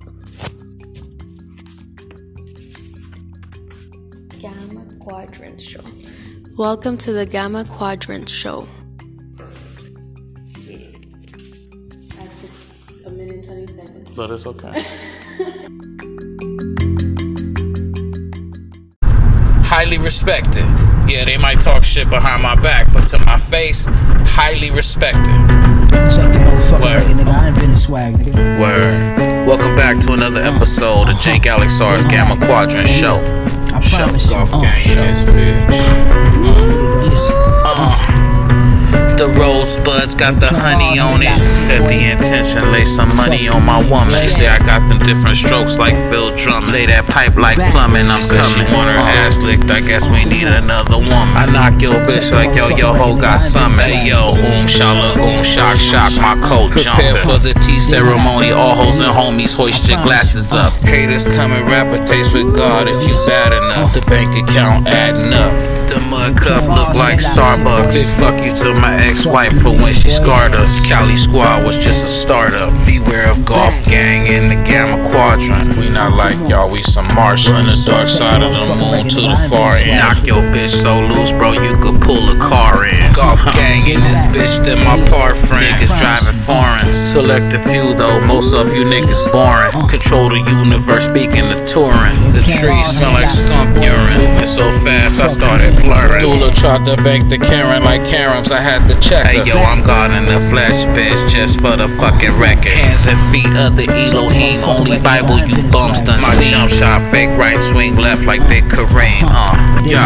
Gamma 4.40 4.84
Quadrant 5.00 5.60
Show. 5.60 5.82
Welcome 6.56 6.98
to 6.98 7.12
the 7.12 7.26
Gamma 7.26 7.64
Quadrant 7.64 8.28
Show. 8.28 8.68
You 9.38 10.66
did 10.66 10.80
it. 10.80 10.96
I 12.20 12.26
took 12.36 13.06
a 13.06 13.10
minute 13.10 13.44
twenty 13.46 13.66
seconds. 13.66 14.14
But 14.14 14.30
it's 14.30 14.46
okay. 14.46 14.84
highly 19.68 19.98
respected. 19.98 20.64
Yeah, 21.06 21.24
they 21.24 21.36
might 21.36 21.60
talk 21.60 21.84
shit 21.84 22.10
behind 22.10 22.42
my 22.42 22.54
back, 22.56 22.92
but 22.92 23.06
to 23.08 23.18
my 23.20 23.36
face, 23.36 23.86
highly 24.38 24.70
respected. 24.70 25.24
Check 26.14 26.30
the 26.32 26.38
motherfucker 26.38 26.80
Word. 26.82 27.06
nigga. 27.08 27.26
I 27.26 27.48
invented 27.48 27.76
swag, 27.78 28.14
nigga. 28.14 28.60
Word. 28.60 29.46
Welcome 29.48 29.74
back 29.74 29.98
to 30.06 30.12
another 30.12 30.40
episode 30.40 31.08
of 31.08 31.16
Jank 31.16 31.46
Alexar's 31.46 32.04
Gamma 32.04 32.36
Quadrant 32.46 32.86
Show. 32.86 33.16
I 33.74 33.80
Show 33.80 33.96
promise 33.96 34.26
you. 34.26 34.30
golf 34.36 34.50
Uh, 34.54 34.60
game 34.62 34.96
this 34.96 35.24
bitch. 35.24 35.68
Uh, 37.64 38.14
the 39.18 39.26
rosebuds 39.34 40.14
got 40.14 40.38
the 40.38 40.46
honey 40.46 41.02
on 41.02 41.18
it. 41.26 41.34
Set 41.42 41.82
the 41.90 41.98
intention, 42.14 42.62
lay 42.70 42.86
some 42.86 43.10
money 43.18 43.50
on 43.50 43.66
my 43.66 43.82
woman. 43.90 44.14
She 44.14 44.30
say 44.30 44.46
I 44.46 44.62
got 44.62 44.86
them 44.86 45.02
different 45.02 45.36
strokes 45.36 45.76
like 45.76 45.98
Phil 45.98 46.30
Drummond. 46.38 46.72
Lay 46.72 46.86
that 46.86 47.02
pipe 47.10 47.34
like 47.34 47.58
plumbing, 47.74 48.06
I'm 48.06 48.22
coming. 48.22 48.46
She 48.46 48.62
want 48.70 48.94
her 48.94 49.02
uh-huh. 49.02 49.26
ass 49.26 49.42
licked, 49.42 49.74
I 49.74 49.82
guess 49.82 50.06
we 50.06 50.22
need 50.22 50.46
another 50.46 51.02
woman. 51.02 51.34
I 51.34 51.50
knock 51.50 51.82
your 51.82 51.98
bitch 52.06 52.30
like 52.30 52.54
yo, 52.54 52.70
yo 52.70 52.94
ho 52.94 53.18
got 53.18 53.42
something. 53.42 53.82
Hey 53.82 54.06
yo, 54.06 54.38
oom 54.38 54.70
shala, 54.70 55.18
oom 55.18 55.42
shock, 55.42 55.74
shock, 55.82 56.14
my 56.22 56.38
coat 56.38 56.70
jumping. 56.78 57.10
Prepare 57.10 57.18
for 57.18 57.38
the 57.42 57.58
tea 57.58 57.82
ceremony, 57.82 58.54
all 58.54 58.78
hoes 58.78 59.02
and 59.02 59.10
homies 59.10 59.50
hoist 59.50 59.90
your 59.90 59.98
uh-huh. 59.98 60.06
glasses 60.06 60.54
up. 60.54 60.70
Uh-huh. 60.78 60.94
Haters 60.94 61.26
coming, 61.34 61.66
rapper 61.66 61.98
taste 62.06 62.30
with 62.30 62.54
God 62.54 62.86
if 62.86 63.02
you 63.02 63.18
bad 63.26 63.50
enough. 63.50 63.90
The 63.90 64.02
bank 64.06 64.30
account 64.38 64.86
adding 64.86 65.34
up. 65.34 65.50
The 65.98 66.06
mud 66.06 66.36
cup 66.36 66.62
look 66.62 66.94
like 66.94 67.18
Starbucks. 67.18 68.20
Fuck 68.20 68.38
you 68.44 68.54
to 68.62 68.72
my 68.78 68.94
ex-wife 69.02 69.62
for 69.62 69.74
when 69.74 69.92
she 69.92 70.08
scarred 70.08 70.54
us. 70.54 70.86
Cali 70.86 71.16
Squad 71.16 71.66
was 71.66 71.76
just 71.76 72.04
a 72.04 72.08
startup. 72.08 72.70
Beware 72.86 73.28
of 73.28 73.44
golf 73.44 73.74
gang 73.84 74.30
in 74.30 74.46
the 74.46 74.54
Gamma 74.62 75.02
Quadrant. 75.10 75.74
We 75.76 75.90
not 75.90 76.14
like 76.14 76.38
y'all, 76.48 76.70
we 76.70 76.82
some 76.82 77.08
Marshall 77.18 77.56
on 77.56 77.66
the 77.66 77.82
dark 77.84 78.06
side 78.06 78.46
of 78.46 78.54
the 78.54 78.74
moon 78.78 79.10
to 79.10 79.20
the 79.26 79.34
far 79.50 79.74
end. 79.74 79.98
Knock 79.98 80.22
your 80.24 80.42
bitch 80.54 80.70
so 80.70 81.02
loose, 81.02 81.32
bro, 81.32 81.50
you 81.58 81.74
could 81.82 81.98
pull 82.00 82.22
a 82.30 82.38
car 82.38 82.86
in. 82.86 83.12
Golf 83.12 83.42
gang 83.50 83.82
in 83.90 83.98
this 83.98 84.22
bitch, 84.30 84.62
then 84.62 84.78
my 84.86 85.02
par 85.10 85.34
friend. 85.34 85.66
Niggas 85.66 85.98
driving 85.98 86.38
foreign. 86.46 86.92
Select 86.94 87.54
a 87.54 87.58
few 87.58 87.90
though, 87.98 88.22
most 88.22 88.54
of 88.54 88.70
you 88.70 88.86
niggas 88.86 89.26
boring. 89.34 89.74
Control 89.90 90.30
the 90.30 90.38
universe, 90.46 91.10
speaking 91.10 91.50
of 91.50 91.58
touring. 91.66 92.14
The 92.30 92.46
trees 92.46 92.86
smell 92.86 93.18
like 93.18 93.30
skunk 93.30 93.74
urine. 93.82 94.22
Moving 94.22 94.46
so 94.46 94.70
fast, 94.70 95.18
I 95.18 95.26
started 95.26 95.74
blurring. 95.88 96.20
Dula 96.20 96.52
tried 96.52 96.84
to 96.84 96.96
bank 97.00 97.28
the 97.28 97.38
Karen 97.38 97.82
like 97.82 98.04
Karens, 98.04 98.52
I 98.52 98.60
had 98.60 98.84
to 98.88 98.94
check 99.00 99.24
her. 99.24 99.32
Hey 99.32 99.48
yo, 99.48 99.56
I'm 99.56 99.82
God 99.82 100.12
in 100.12 100.28
the 100.28 100.38
flesh, 100.52 100.84
bitch, 100.92 101.16
just 101.32 101.60
for 101.60 101.76
the 101.76 101.88
fucking 101.88 102.36
record. 102.36 102.76
Hands 102.76 103.06
and 103.08 103.20
feet 103.32 103.48
of 103.56 103.74
the 103.74 103.88
Elohim, 103.88 104.60
only 104.68 105.00
Bible 105.00 105.40
you 105.48 105.64
bums 105.72 106.04
done 106.04 106.20
My 106.20 106.34
jump 106.44 106.68
shot 106.68 107.00
fake 107.00 107.32
right, 107.40 107.60
swing 107.62 107.96
left 107.96 108.26
like 108.26 108.44
Big 108.48 108.64
Kareem. 108.68 109.24
Uh, 109.32 109.56
yo, 109.88 110.04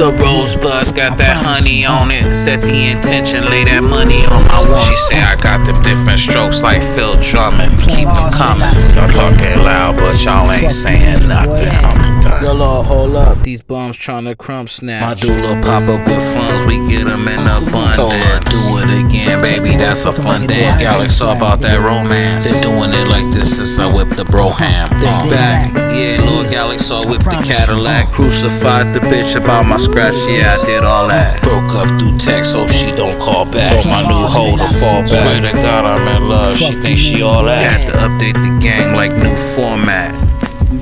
the 0.00 0.08
rosebuds 0.16 0.92
got 0.92 1.18
that 1.20 1.36
honey 1.36 1.84
on 1.84 2.10
it. 2.10 2.32
Set 2.32 2.62
the 2.62 2.90
intention, 2.90 3.44
lay 3.52 3.64
that 3.64 3.84
money 3.84 4.24
on 4.32 4.48
my 4.48 4.60
one. 4.64 4.80
She 4.88 4.96
say 4.96 5.20
I 5.20 5.36
got 5.36 5.66
them 5.66 5.80
different 5.82 6.18
strokes 6.18 6.62
like 6.62 6.82
Phil 6.82 7.20
Drummond. 7.20 7.76
Keep 7.84 8.08
them 8.08 8.28
coming. 8.32 8.72
Y'all 8.96 9.12
talking 9.12 9.60
loud, 9.60 9.96
but 9.96 10.16
y'all 10.24 10.50
ain't 10.50 10.72
saying 10.72 11.28
nothing. 11.28 11.68
I'm 11.84 12.08
done. 12.08 12.17
Yo, 12.42 12.52
Lord, 12.52 12.86
hold 12.86 13.16
up. 13.16 13.42
These 13.42 13.62
bums 13.62 13.96
trying 13.96 14.18
tryna 14.24 14.36
crumb 14.36 14.66
snatch. 14.66 15.02
My 15.02 15.14
doula 15.14 15.62
pop 15.62 15.82
up 15.88 16.02
with 16.06 16.22
funds, 16.22 16.66
we 16.66 16.78
get 16.86 17.06
them 17.06 17.26
in 17.26 17.40
abundance. 17.46 18.70
Do 18.70 18.78
it 18.78 19.06
again, 19.06 19.42
baby, 19.42 19.76
that's 19.76 20.04
a 20.04 20.12
fun 20.12 20.46
dance. 20.46 20.82
Y'all 20.82 20.98
like 20.98 21.10
so 21.10 21.30
about 21.30 21.60
that 21.62 21.78
romance. 21.78 22.44
They 22.44 22.60
doing 22.60 22.90
it 22.90 23.08
like 23.08 23.26
this 23.34 23.56
since 23.56 23.78
I 23.78 23.86
whipped 23.94 24.16
the 24.16 24.24
broham. 24.24 24.88
Think 25.00 25.30
back, 25.30 25.74
yeah, 25.94 26.22
Lord 26.24 26.50
Galaxy, 26.50 26.94
I 26.94 27.06
whipped 27.06 27.24
the 27.24 27.42
Cadillac. 27.42 28.06
Crucified 28.12 28.94
the 28.94 29.00
bitch 29.00 29.40
about 29.40 29.66
my 29.66 29.78
scratch, 29.78 30.14
yeah, 30.30 30.56
I 30.58 30.66
did 30.66 30.84
all 30.84 31.08
that. 31.08 31.42
Broke 31.42 31.74
up 31.74 31.88
through 31.98 32.18
text, 32.18 32.54
hope 32.54 32.70
she 32.70 32.90
don't 32.92 33.18
call 33.18 33.44
back. 33.50 33.82
Told 33.82 33.86
my 33.86 34.02
new 34.02 34.26
hoe 34.26 34.56
to 34.56 34.68
fall 34.78 35.02
back. 35.02 35.08
Swear 35.08 35.40
to 35.42 35.52
God, 35.62 35.86
I'm 35.86 36.06
in 36.16 36.28
love, 36.28 36.56
she 36.56 36.72
thinks 36.74 37.00
she 37.00 37.22
all 37.22 37.44
that. 37.44 37.62
Had 37.62 37.86
to 37.88 37.94
update 38.06 38.38
the 38.42 38.52
gang 38.62 38.94
like 38.94 39.12
new 39.14 39.36
format. 39.36 40.14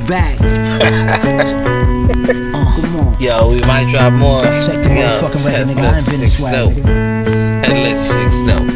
Back. 0.09 0.66
Uh, 0.81 2.67
come 2.77 2.97
on. 2.97 3.21
Yo, 3.21 3.51
we 3.51 3.61
might 3.63 3.89
drop 3.89 4.13
more. 4.13 4.41
Check 4.41 4.83
the 4.83 4.91
Yo, 4.91 4.97
motherfucking 4.97 5.45
record, 5.47 5.67
nigga. 5.69 5.79
I 5.79 5.91
let's 5.93 5.97
ain't 5.97 6.11
been 6.11 6.21
this 6.21 6.33
six 6.33 6.41
swag, 6.41 6.53
dope. 6.55 6.73
nigga. 6.75 7.83
Let's 7.85 8.03
six 8.07 8.33
dope. 8.47 8.71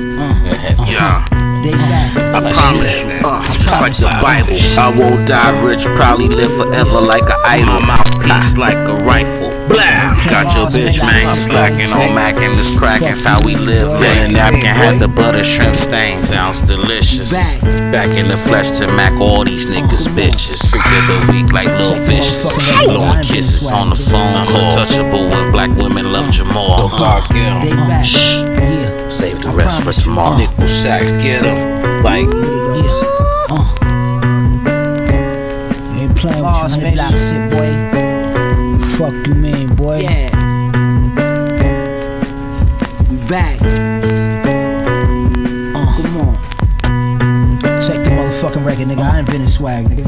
Yeah. 0.88 1.25
They 1.62 1.73
back. 1.73 2.16
I 2.35 2.52
promise 2.52 3.02
you, 3.04 3.11
uh, 3.23 3.45
just 3.61 3.80
like 3.80 3.92
the 3.97 4.09
Bible. 4.23 4.57
I 4.80 4.88
won't 4.97 5.28
die 5.28 5.52
rich, 5.64 5.85
probably 5.95 6.28
live 6.28 6.52
forever 6.57 7.00
like 7.04 7.23
an 7.25 7.37
idol. 7.45 8.10
My 8.21 8.37
mouthpiece 8.37 8.57
like 8.57 8.77
a 8.89 8.97
rifle. 9.05 9.50
Blah! 9.69 10.15
Got 10.29 10.55
your 10.55 10.67
bitch, 10.69 11.00
man, 11.00 11.35
slacking 11.35 11.91
on 11.93 12.15
Mac 12.15 12.37
and 12.37 12.57
this 12.59 12.71
crackin's 12.79 13.25
how 13.25 13.41
we 13.45 13.55
live. 13.55 13.99
Tin 13.99 14.33
napkin 14.33 14.62
had 14.75 14.99
the 14.99 15.09
butter 15.09 15.43
shrimp 15.45 15.75
stain. 15.75 16.17
Sounds 16.17 16.61
delicious. 16.61 17.33
Back 17.91 18.17
in 18.17 18.29
the 18.29 18.37
flesh 18.37 18.71
to 18.79 18.87
Mac 18.87 19.21
all 19.21 19.45
these 19.45 19.67
niggas 19.67 20.07
bitches. 20.15 20.71
Freak 20.71 20.87
of 20.87 21.07
the 21.09 21.33
week 21.33 21.53
like 21.53 21.67
little 21.67 21.95
fishes. 21.95 22.45
Blowing 22.85 23.23
kisses 23.23 23.71
on 23.71 23.91
the 23.91 23.97
phone. 23.97 24.47
Untouchable 24.49 25.29
when 25.29 25.50
black 25.50 25.71
women 25.77 26.12
love 26.12 26.31
Jamal. 26.31 26.89
God 26.91 27.29
get 27.31 27.49
'em. 27.49 27.61
They 27.62 27.71
back. 27.71 28.05
Shh. 28.05 28.43
Yeah. 28.47 29.09
Save 29.09 29.41
the 29.43 29.50
rest 29.50 29.83
for 29.83 29.93
tomorrow. 29.93 30.37
Nickel 30.37 30.69
sacks, 30.69 31.11
get 31.23 31.45
'em. 31.45 32.03
Like, 32.03 32.27
Yeah. 32.29 33.57
Uh. 33.57 33.65
Ain't 35.99 36.17
playing 36.17 36.45
with 36.45 36.77
you, 36.77 36.93
block 36.93 37.17
shit, 37.17 37.50
boy. 37.50 37.80
Fuck 39.00 39.26
you 39.26 39.35
mean, 39.35 39.75
boy. 39.76 40.00
Yeah. 40.00 40.28
We 43.09 43.16
back. 43.30 43.59
Uh. 45.75 45.86
Come 45.97 46.17
on. 46.19 46.36
Check 47.80 48.04
the 48.04 48.10
motherfucking 48.10 48.63
record, 48.63 48.89
nigga. 48.89 49.00
I 49.00 49.21
invented 49.21 49.49
swag, 49.49 49.86
nigga. 49.86 50.04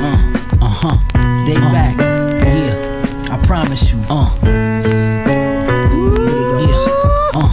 Uh. 0.00 0.64
Uh 0.64 0.68
huh. 0.68 0.96
They 1.44 1.54
back. 1.54 1.96
Yeah. 1.98 3.34
I 3.34 3.36
promise 3.44 3.92
you. 3.92 3.98
Uh. 4.08 4.30
Yeah. 6.62 6.86
Uh. 7.34 7.50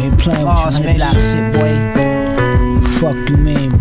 Ain't 0.00 0.18
playing 0.18 0.46
with 0.46 0.78
you, 0.80 0.94
block 0.96 1.20
shit, 1.20 1.52
boy. 1.52 1.74
Fuck 2.98 3.28
you 3.28 3.36
mean, 3.36 3.73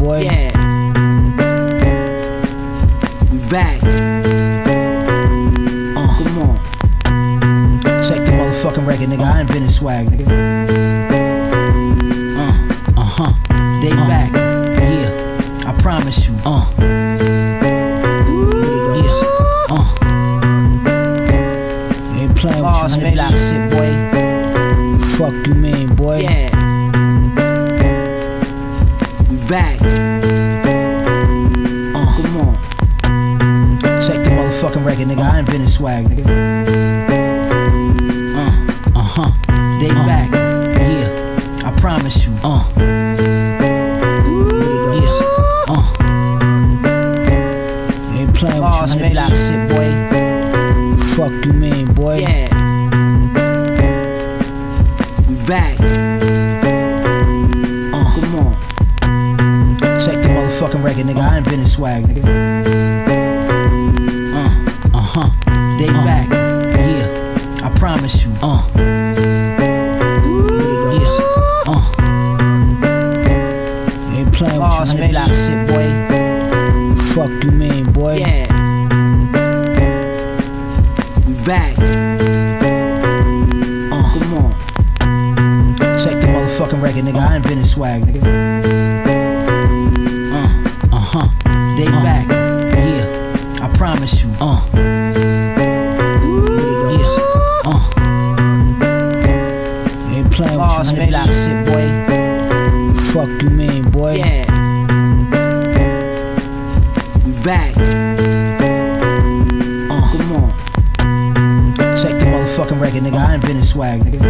record, 8.85 9.07
nigga. 9.07 9.23
I 9.23 9.41
invented 9.41 9.71
swag, 9.71 10.07
nigga. 10.07 10.27
Uh, 12.37 13.01
uh 13.01 13.03
huh. 13.03 13.33
They 13.81 13.89
back. 13.89 14.31
Yeah. 14.33 15.69
I 15.69 15.73
promise 15.81 16.27
you. 16.27 16.35
Uh. 16.45 16.65
Yeah. 18.99 19.23
Uh. 19.69 19.87
Ain't 22.19 22.35
playing 22.35 22.63
with 22.63 22.97
you, 22.97 23.11
block 23.13 23.35
shit, 23.37 23.71
boy. 23.71 23.91
Fuck 25.17 25.35
you 25.47 25.53
man, 25.55 25.95
boy. 25.95 26.17
Yeah. 26.19 26.49
We 29.29 29.37
back. 29.47 29.79
Uh, 31.95 32.05
come 32.15 32.37
on. 32.37 32.55
Check 34.01 34.19
the 34.23 34.29
motherfucking 34.31 34.85
record, 34.85 35.07
nigga. 35.07 35.21
I 35.21 35.39
invented 35.39 35.69
swag, 35.69 36.05
nigga. 36.05 36.42
Record, 60.83 61.05
nigga. 61.05 61.21
I 61.21 61.37
invented 61.37 61.67
swag, 61.69 62.03
nigga. 62.03 62.23
Uh, 64.33 64.51
uh 64.93 65.01
huh. 65.01 65.29
They 65.79 65.87
back. 65.87 66.29
Yeah. 66.29 67.07
I 67.63 67.69
promise 67.79 68.25
you. 68.25 68.31
Uh. 68.41 68.61
Yeah. 70.99 71.21
Uh. 71.71 71.85
Ain't 74.11 74.33
playing 74.33 74.59
with 74.59 74.93
you, 74.93 75.07
block 75.09 75.33
shit, 75.33 75.67
boy. 75.69 75.87
Fuck 77.13 77.31
you 77.43 77.51
mean, 77.51 77.85
boy. 77.93 78.15
Yeah. 78.17 78.47
We 81.25 81.33
back. 81.45 81.77
Uh, 83.89 84.03
come 84.13 84.33
on. 84.37 84.51
Check 85.97 86.19
the 86.19 86.27
motherfucking 86.27 86.81
record, 86.81 87.03
nigga. 87.05 87.19
I 87.19 87.37
invented 87.37 87.67
swag, 87.67 88.03
nigga. 88.03 88.42
Record, 112.93 113.11
nigga. 113.11 113.19
I 113.27 113.35
invented 113.35 113.65
swag, 113.65 114.01
nigga. 114.01 114.21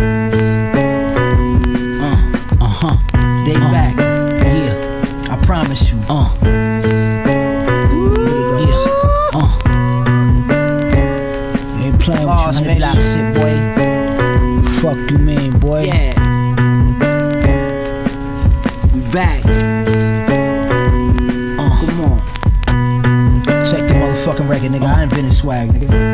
Uh, 2.02 2.64
uh 2.64 2.68
huh. 2.68 2.98
They 3.46 3.54
back. 3.54 3.96
Yeah. 3.98 5.34
I 5.34 5.38
promise 5.46 5.92
you. 5.92 6.00
Uh. 6.10 6.30
Yeah. 8.64 8.86
Uh. 9.34 9.52
Ain't 11.84 12.00
playing 12.00 12.28
with 12.28 12.60
you, 12.60 12.76
block 12.78 13.00
shit, 13.02 13.36
boy. 13.36 13.54
Fuck 14.80 15.12
you 15.12 15.18
mean, 15.18 15.60
boy. 15.60 15.84
Yeah. 15.84 16.14
We 18.94 19.02
back. 19.12 19.44
Uh, 21.60 21.70
come 21.80 22.02
on. 22.02 22.22
Check 23.66 23.88
the 23.88 23.94
motherfucking 23.96 24.48
record, 24.48 24.72
nigga. 24.72 24.86
I 24.86 25.04
invented 25.04 25.34
swag, 25.34 25.70
nigga. 25.70 26.13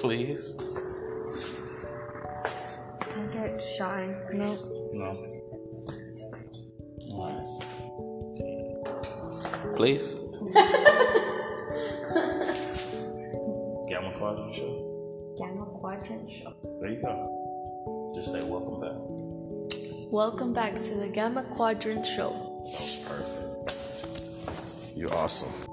Please. 0.00 0.56
I 3.02 3.28
get 3.34 3.60
shy. 3.60 4.14
No. 4.32 4.56
No. 4.94 5.12
Alright. 7.12 7.44
Please. 9.76 10.18
Gamma 13.90 14.10
Quadrant 14.16 14.54
Show. 14.54 15.34
Gamma 15.36 15.66
Quadrant 15.66 16.30
Show. 16.30 16.54
There 16.80 16.90
you 16.90 17.02
go. 17.02 18.12
Just 18.14 18.32
say 18.32 18.42
welcome 18.48 18.80
back. 18.80 18.96
Welcome 20.10 20.54
back 20.54 20.76
to 20.76 20.94
the 20.94 21.08
Gamma 21.12 21.42
Quadrant 21.42 22.06
Show. 22.06 22.32
Oh, 22.34 22.62
perfect. 23.06 24.96
You're 24.96 25.12
awesome. 25.14 25.69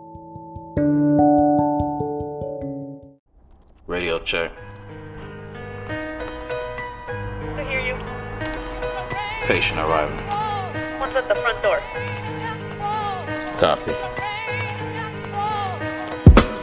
Check. 4.27 4.51
I 5.87 7.63
hear 7.69 7.79
you. 7.79 7.95
Patient 9.47 9.79
arriving. 9.79 10.17
One's 10.99 11.15
at 11.15 11.29
the 11.29 11.35
front 11.35 11.63
door. 11.63 11.79
Copy. 13.57 14.26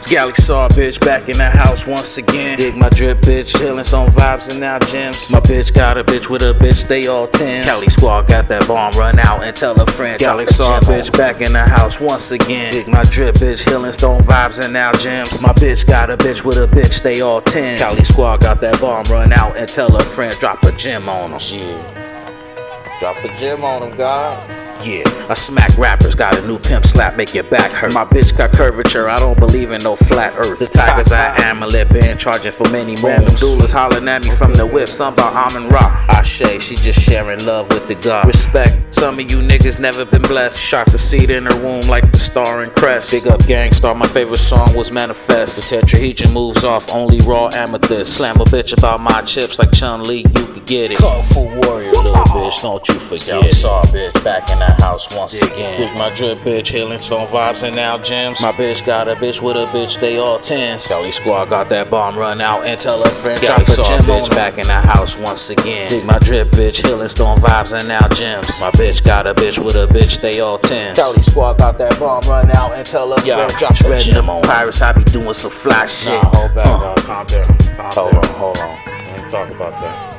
It's 0.07 0.45
Saw, 0.45 0.67
bitch, 0.69 0.99
back 1.03 1.29
in 1.29 1.37
the 1.37 1.49
house 1.49 1.87
once 1.87 2.17
again. 2.17 2.57
Dig 2.57 2.75
my 2.75 2.89
drip, 2.89 3.17
bitch, 3.19 3.55
chillin' 3.55 3.83
stone 3.83 4.07
vibes 4.09 4.51
and 4.51 4.59
now 4.59 4.77
gems. 4.77 5.31
My 5.31 5.39
bitch 5.39 5.73
got 5.73 5.97
a 5.97 6.03
bitch 6.03 6.29
with 6.29 6.43
a 6.43 6.53
bitch, 6.53 6.87
they 6.87 7.07
all 7.07 7.27
10. 7.27 7.65
Cali 7.65 7.87
Squad 7.87 8.27
got 8.27 8.47
that 8.49 8.67
bomb, 8.67 8.93
run 8.93 9.17
out 9.17 9.43
and 9.43 9.55
tell 9.55 9.79
a 9.81 9.85
friend. 9.85 10.19
Galaxy 10.19 10.53
Saw, 10.53 10.79
bitch, 10.81 11.11
back 11.17 11.41
in 11.41 11.53
the 11.53 11.59
house 11.59 11.99
once 11.99 12.29
again. 12.29 12.71
Dig 12.71 12.87
my 12.87 13.03
drip, 13.03 13.35
bitch, 13.35 13.67
healing 13.67 13.93
stone 13.93 14.21
vibes 14.21 14.63
and 14.63 14.71
now 14.71 14.91
gems. 14.93 15.41
My 15.41 15.53
bitch 15.53 15.87
got 15.87 16.11
a 16.11 16.17
bitch 16.17 16.45
with 16.45 16.57
a 16.57 16.67
bitch, 16.67 17.01
they 17.01 17.21
all 17.21 17.41
10. 17.41 17.79
Cali 17.79 18.03
Squad 18.03 18.41
got 18.41 18.61
that 18.61 18.79
bomb, 18.79 19.05
run 19.05 19.33
out 19.33 19.57
and 19.57 19.67
tell 19.67 19.95
a 19.95 20.03
friend, 20.03 20.37
drop 20.39 20.63
a 20.63 20.71
gem 20.73 21.09
on 21.09 21.31
them. 21.31 21.39
Yeah. 21.49 22.99
Drop 22.99 23.17
a 23.25 23.35
gem 23.35 23.63
on 23.63 23.81
them, 23.81 23.97
God. 23.97 24.64
Yeah, 24.83 25.03
I 25.29 25.33
smack 25.33 25.75
rappers, 25.77 26.13
got 26.13 26.37
a 26.37 26.45
new 26.45 26.59
pimp 26.59 26.85
slap, 26.85 27.15
make 27.15 27.33
your 27.33 27.45
back 27.45 27.71
hurt. 27.71 27.93
My 27.93 28.05
bitch 28.05 28.37
got 28.37 28.51
curvature, 28.51 29.09
I 29.09 29.17
don't 29.17 29.39
believe 29.39 29.71
in 29.71 29.81
no 29.81 29.95
flat 29.95 30.33
earth. 30.37 30.59
The 30.59 30.67
tigers 30.67 31.11
I 31.11 31.35
amulet, 31.41 31.89
been 31.89 32.17
charging 32.17 32.51
for 32.51 32.69
many 32.69 32.95
Random 32.97 33.33
doulas 33.35 33.73
hollering 33.73 34.07
at 34.07 34.23
me 34.23 34.31
from 34.31 34.53
the 34.53 34.65
whip, 34.65 34.87
something 34.89 35.23
about 35.23 35.55
Amin 35.55 35.69
Ra. 35.69 36.05
Ashe, 36.09 36.61
she 36.61 36.75
just 36.75 36.99
sharing 36.99 37.43
love 37.45 37.69
with 37.69 37.87
the 37.87 37.95
God. 37.95 38.27
Respect, 38.27 38.93
some 38.93 39.17
of 39.19 39.31
you 39.31 39.39
niggas 39.39 39.79
never 39.79 40.05
been 40.05 40.21
blessed. 40.21 40.59
Shot 40.59 40.85
the 40.91 40.97
seed 40.97 41.29
in 41.29 41.45
her 41.45 41.63
womb 41.63 41.87
like 41.87 42.11
the 42.11 42.19
star 42.19 42.61
and 42.61 42.71
crest. 42.73 43.11
Big 43.11 43.27
up 43.27 43.43
Gang 43.47 43.71
Starr, 43.71 43.95
my 43.95 44.07
favorite 44.07 44.37
song 44.37 44.75
was 44.75 44.91
Manifest. 44.91 45.55
The 45.55 45.77
tetrahedron 45.77 46.31
moves 46.31 46.63
off, 46.63 46.91
only 46.91 47.21
raw 47.21 47.49
amethyst. 47.53 48.17
Slam 48.17 48.39
a 48.39 48.45
bitch 48.45 48.77
about 48.77 49.01
my 49.01 49.21
chips 49.23 49.57
like 49.57 49.71
Chun 49.71 50.03
Li, 50.03 50.17
you 50.19 50.45
could 50.47 50.65
get 50.65 50.91
it. 50.91 50.97
Kung 50.99 51.23
Fu 51.23 51.41
warrior, 51.61 51.91
little 51.91 52.13
bitch, 52.25 52.61
don't 52.61 52.87
you 52.87 52.99
forget 52.99 53.43
it. 53.43 53.55
Saw 53.55 53.81
bitch 53.83 54.23
back 54.23 54.49
in 54.51 54.59
the 54.59 54.74
house 54.81 55.07
once 55.15 55.41
again. 55.41 55.79
Dig 55.79 55.93
my 55.93 56.13
drip, 56.13 56.39
bitch, 56.39 56.67
healing 56.67 56.99
stone 56.99 57.27
vibes 57.27 57.63
and 57.63 57.75
now 57.75 57.97
gems. 57.97 58.41
My 58.41 58.51
bitch 58.51 58.85
got 58.85 59.07
a 59.07 59.15
bitch 59.15 59.41
with 59.41 59.55
a 59.57 59.65
bitch, 59.67 59.99
they 59.99 60.17
all 60.17 60.39
tens. 60.39 60.87
Cali 60.87 61.11
Squad 61.11 61.49
got 61.49 61.69
that 61.69 61.89
bomb, 61.89 62.17
run 62.17 62.41
out 62.41 62.65
and 62.65 62.79
tell 62.79 63.01
a 63.03 63.09
friend. 63.09 63.41
Drop 63.41 63.61
a 63.61 63.65
gem, 63.65 64.01
bitch, 64.03 64.29
back 64.29 64.57
in 64.57 64.67
the 64.67 64.73
house 64.73 65.17
once 65.17 65.49
again. 65.49 65.89
Dig 65.89 66.05
my 66.05 66.19
drip, 66.19 66.49
bitch, 66.49 66.85
healing 66.85 67.09
stone 67.09 67.37
vibes 67.37 67.77
and 67.77 67.87
now 67.87 68.07
gems. 68.09 68.47
My 68.59 68.71
bitch 68.71 69.03
got 69.03 69.27
a 69.27 69.33
bitch 69.33 69.63
with 69.63 69.75
a 69.75 69.87
bitch, 69.87 70.21
they 70.21 70.39
all 70.39 70.57
tens. 70.57 70.97
Cali 70.97 71.21
Squad 71.21 71.57
got 71.57 71.77
that 71.77 71.99
bomb, 71.99 72.23
run 72.23 72.51
out 72.51 72.73
and 72.73 72.85
tell 72.85 73.11
a 73.13 73.21
friend. 73.21 73.51
Drop 73.57 73.79
a 73.79 73.99
gem 73.99 74.29
on 74.29 74.41
Pirates, 74.43 74.81
I 74.81 74.91
be 74.93 75.03
doing 75.05 75.33
some 75.33 75.51
fly 75.51 75.85
shit. 75.85 76.13
Nah, 76.23 76.29
hold 76.33 76.55
back, 76.55 76.67
uh. 76.67 76.79
dog. 76.79 76.97
Calm 76.97 77.27
down. 77.27 77.45
Calm 77.45 77.91
Hold 77.93 78.11
down. 78.11 78.25
on, 78.25 78.35
hold 78.39 78.57
on. 78.57 78.79
We 78.85 78.91
ain't 79.21 79.29
talk 79.29 79.49
about 79.49 79.71
that. 79.81 80.15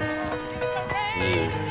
Yeah. 1.18 1.65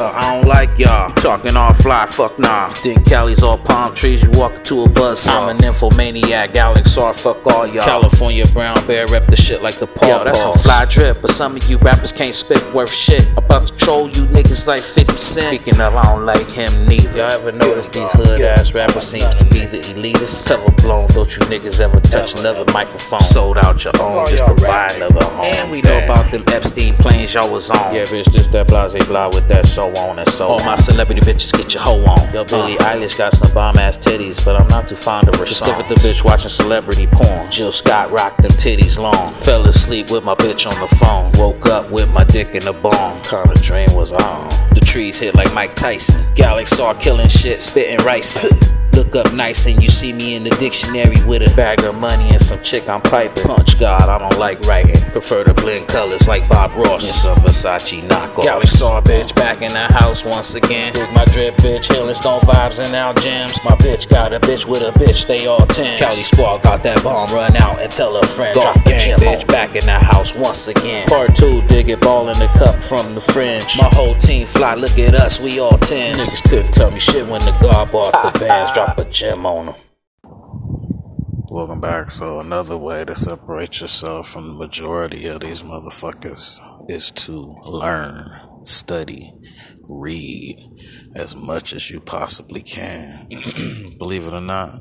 I 0.00 0.32
don't 0.32 0.48
like 0.48 0.78
y'all. 0.78 1.12
Talking 1.12 1.56
all 1.56 1.72
fly, 1.72 2.06
fuck 2.06 2.38
nah. 2.38 2.68
Think 2.70 3.06
Cali's 3.06 3.42
all 3.42 3.58
palm 3.58 3.94
trees, 3.94 4.22
you 4.22 4.30
walk 4.32 4.56
into 4.56 4.82
a 4.82 4.88
buzz. 4.88 5.26
I'm 5.26 5.48
an 5.48 5.58
infomaniac, 5.58 6.54
Alex 6.56 6.96
R, 6.96 7.12
fuck 7.12 7.46
all 7.46 7.66
y'all. 7.66 7.84
California 7.84 8.44
brown 8.52 8.84
bear, 8.86 9.06
rep 9.08 9.26
the 9.26 9.36
shit 9.36 9.62
like 9.62 9.76
the 9.76 9.86
paw. 9.86 10.06
Yo, 10.06 10.24
that's 10.24 10.42
a 10.42 10.58
fly 10.58 10.84
drip, 10.84 11.22
but 11.22 11.30
some 11.30 11.56
of 11.56 11.68
you 11.70 11.78
rappers 11.78 12.12
can't 12.12 12.34
spit 12.34 12.62
worth 12.74 12.92
shit. 12.92 13.26
About 13.36 13.66
to 13.68 13.76
troll 13.76 14.08
you 14.10 14.26
niggas 14.26 14.66
like 14.66 14.82
50 14.82 15.16
Cent. 15.16 15.54
Speaking 15.54 15.80
of, 15.80 15.94
I 15.94 16.02
don't 16.02 16.26
like 16.26 16.48
him 16.48 16.86
neither. 16.86 17.16
Y'all 17.16 17.30
ever 17.30 17.52
notice 17.52 17.88
these 17.88 18.12
hood 18.12 18.40
ass 18.40 18.74
rappers 18.74 19.06
seems 19.06 19.34
to 19.36 19.44
be 19.46 19.66
the 19.66 19.78
elitist? 19.78 20.46
Cover 20.46 20.70
blown, 20.82 21.08
don't 21.08 21.30
you 21.34 21.42
niggas 21.46 21.80
ever 21.80 22.00
touch 22.00 22.38
another 22.38 22.70
microphone? 22.72 23.20
Sold 23.20 23.58
out 23.58 23.84
your 23.84 23.94
own 24.00 24.26
just 24.26 24.44
to 24.44 24.54
buy 24.54 24.92
another 24.94 25.24
home. 25.24 25.44
And 25.46 25.70
we 25.70 25.80
know 25.82 26.04
about 26.04 26.30
them 26.30 26.44
Epstein 26.48 26.94
planes 26.96 27.34
y'all 27.34 27.52
was 27.52 27.70
on. 27.70 27.94
Yeah, 27.94 28.04
bitch, 28.04 28.30
just 28.32 28.52
that 28.52 28.68
blase 28.68 28.94
blah 29.06 29.28
with 29.28 29.48
that 29.48 29.66
so 29.94 30.02
on 30.02 30.18
and 30.18 30.28
so 30.28 30.48
All 30.48 30.64
my 30.64 30.76
celebrity 30.76 31.20
bitches 31.20 31.52
get 31.52 31.72
your 31.72 31.82
hoe 31.82 32.04
on. 32.04 32.34
Yo, 32.34 32.44
Billie 32.44 32.78
uh. 32.78 32.84
Eilish 32.84 33.16
got 33.16 33.32
some 33.32 33.52
bomb 33.52 33.76
ass 33.78 33.98
titties, 33.98 34.44
but 34.44 34.56
I'm 34.56 34.68
not 34.68 34.88
too 34.88 34.94
fond 34.94 35.28
of 35.28 35.34
her 35.36 35.44
Just 35.44 35.62
live 35.62 35.76
with 35.76 35.88
the 35.88 35.94
bitch 35.96 36.24
watching 36.24 36.48
celebrity 36.48 37.06
porn. 37.06 37.50
Jill 37.50 37.72
Scott 37.72 38.10
rocked 38.10 38.42
them 38.42 38.52
titties 38.52 38.98
long. 38.98 39.32
Fell 39.34 39.66
asleep 39.66 40.10
with 40.10 40.24
my 40.24 40.34
bitch 40.34 40.70
on 40.70 40.78
the 40.80 40.88
phone. 40.96 41.32
Woke 41.32 41.66
up 41.66 41.90
with 41.90 42.12
my 42.12 42.24
dick 42.24 42.54
in 42.54 42.66
a 42.66 42.72
bong. 42.72 43.20
Kinda 43.22 43.54
dream 43.60 43.92
was 43.94 44.12
on. 44.12 44.48
The 44.74 44.82
trees 44.84 45.18
hit 45.18 45.34
like 45.34 45.52
Mike 45.52 45.74
Tyson. 45.74 46.32
Galaxy 46.34 46.76
saw 46.76 46.94
killing 46.94 47.28
shit, 47.28 47.60
spitting 47.60 48.04
rice. 48.04 48.36
Look 48.96 49.14
up 49.14 49.30
nice 49.34 49.66
and 49.66 49.82
you 49.82 49.90
see 49.90 50.10
me 50.14 50.36
in 50.36 50.42
the 50.42 50.48
dictionary 50.56 51.22
with 51.26 51.42
a 51.42 51.54
bag 51.54 51.84
of 51.84 51.94
money 51.96 52.30
and 52.30 52.40
some 52.40 52.62
chick 52.62 52.88
I'm 52.88 53.02
piping. 53.02 53.44
Punch 53.44 53.78
God, 53.78 54.08
I 54.08 54.16
don't 54.16 54.38
like 54.38 54.58
writing. 54.62 54.98
Prefer 55.12 55.44
to 55.44 55.52
blend 55.52 55.86
colors 55.86 56.26
like 56.26 56.48
Bob 56.48 56.74
Ross 56.74 57.04
and 57.04 57.14
some 57.14 57.36
Versace 57.36 58.00
knockoffs. 58.08 58.44
Galaxy 58.44 58.78
saw 58.78 58.96
a 58.96 59.02
bitch 59.02 59.34
back 59.34 59.60
in 59.60 59.70
the 59.70 59.86
house 59.92 60.24
once 60.24 60.54
again. 60.54 60.94
Dig 60.94 61.12
my 61.12 61.26
drip 61.26 61.58
bitch, 61.58 61.92
healing 61.92 62.14
stone 62.14 62.40
vibes 62.40 62.82
and 62.82 62.90
now 62.90 63.12
gems. 63.12 63.62
My 63.66 63.76
bitch 63.76 64.08
got 64.08 64.32
a 64.32 64.40
bitch 64.40 64.66
with 64.66 64.80
a 64.80 64.98
bitch, 64.98 65.26
they 65.26 65.46
all 65.46 65.66
ten. 65.66 65.98
Cali 65.98 66.22
squad 66.22 66.62
got 66.62 66.82
that 66.84 67.02
bomb, 67.04 67.28
run 67.34 67.54
out 67.56 67.78
and 67.80 67.92
tell 67.92 68.16
a 68.16 68.26
friend. 68.26 68.54
Drop 68.54 68.82
gang 68.84 69.18
bitch 69.18 69.46
back 69.46 69.76
in 69.76 69.84
the 69.84 69.98
house 69.98 70.34
once 70.34 70.68
again. 70.68 71.06
Part 71.06 71.36
two, 71.36 71.60
dig 71.68 71.90
it 71.90 72.00
ball 72.00 72.30
in 72.30 72.38
the 72.38 72.48
cup 72.56 72.82
from 72.82 73.14
the 73.14 73.20
fringe. 73.20 73.76
My 73.76 73.90
whole 73.92 74.14
team 74.16 74.46
fly, 74.46 74.74
look 74.74 74.98
at 74.98 75.14
us, 75.14 75.38
we 75.38 75.60
all 75.60 75.76
ten. 75.76 76.16
Niggas 76.16 76.48
couldn't 76.48 76.72
tell 76.72 76.90
me 76.90 76.98
shit 76.98 77.26
when 77.26 77.44
the 77.44 77.52
guard 77.60 77.90
bought 77.90 78.12
the 78.12 78.32
ah, 78.34 78.38
bands. 78.38 78.72
Drop 78.72 78.85
a 78.94 79.04
gem 79.10 79.44
on 79.46 79.66
them. 79.66 79.74
Welcome 81.50 81.80
back. 81.80 82.10
So 82.10 82.40
another 82.40 82.76
way 82.76 83.04
to 83.04 83.16
separate 83.16 83.80
yourself 83.80 84.28
from 84.28 84.46
the 84.46 84.54
majority 84.54 85.26
of 85.26 85.40
these 85.40 85.62
motherfuckers 85.62 86.60
is 86.88 87.10
to 87.12 87.56
learn, 87.66 88.30
study, 88.62 89.32
read 89.88 90.58
as 91.14 91.34
much 91.34 91.72
as 91.72 91.90
you 91.90 92.00
possibly 92.00 92.62
can. 92.62 93.26
Believe 93.98 94.26
it 94.26 94.34
or 94.34 94.40
not, 94.40 94.80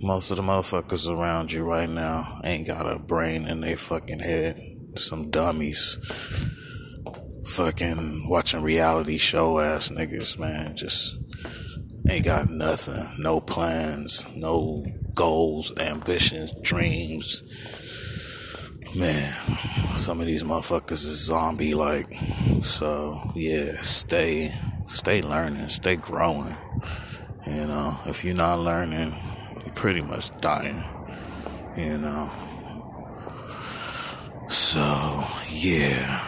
most 0.00 0.30
of 0.30 0.36
the 0.36 0.42
motherfuckers 0.42 1.08
around 1.08 1.52
you 1.52 1.64
right 1.64 1.90
now 1.90 2.40
ain't 2.44 2.66
got 2.66 2.90
a 2.90 3.02
brain 3.02 3.46
in 3.46 3.60
their 3.60 3.76
fucking 3.76 4.20
head. 4.20 4.58
Some 4.96 5.30
dummies. 5.30 5.98
fucking 7.54 8.28
watching 8.28 8.62
reality 8.62 9.18
show 9.18 9.58
ass 9.58 9.90
niggas, 9.90 10.38
man. 10.38 10.76
Just 10.76 11.19
ain't 12.08 12.24
got 12.24 12.50
nothing. 12.50 13.22
No 13.22 13.40
plans, 13.40 14.26
no 14.36 14.84
goals, 15.14 15.76
ambitions, 15.78 16.52
dreams. 16.62 17.42
Man, 18.96 19.32
some 19.96 20.20
of 20.20 20.26
these 20.26 20.42
motherfuckers 20.42 20.92
is 20.92 21.26
zombie 21.26 21.74
like. 21.74 22.12
So, 22.62 23.32
yeah, 23.34 23.74
stay, 23.80 24.52
stay 24.86 25.22
learning, 25.22 25.68
stay 25.68 25.96
growing. 25.96 26.56
You 27.46 27.66
know, 27.66 27.98
if 28.06 28.24
you're 28.24 28.36
not 28.36 28.58
learning, 28.58 29.14
you're 29.64 29.74
pretty 29.74 30.00
much 30.00 30.30
dying. 30.40 30.84
You 31.76 31.98
know. 31.98 32.30
So, 34.48 35.24
yeah. 35.50 36.26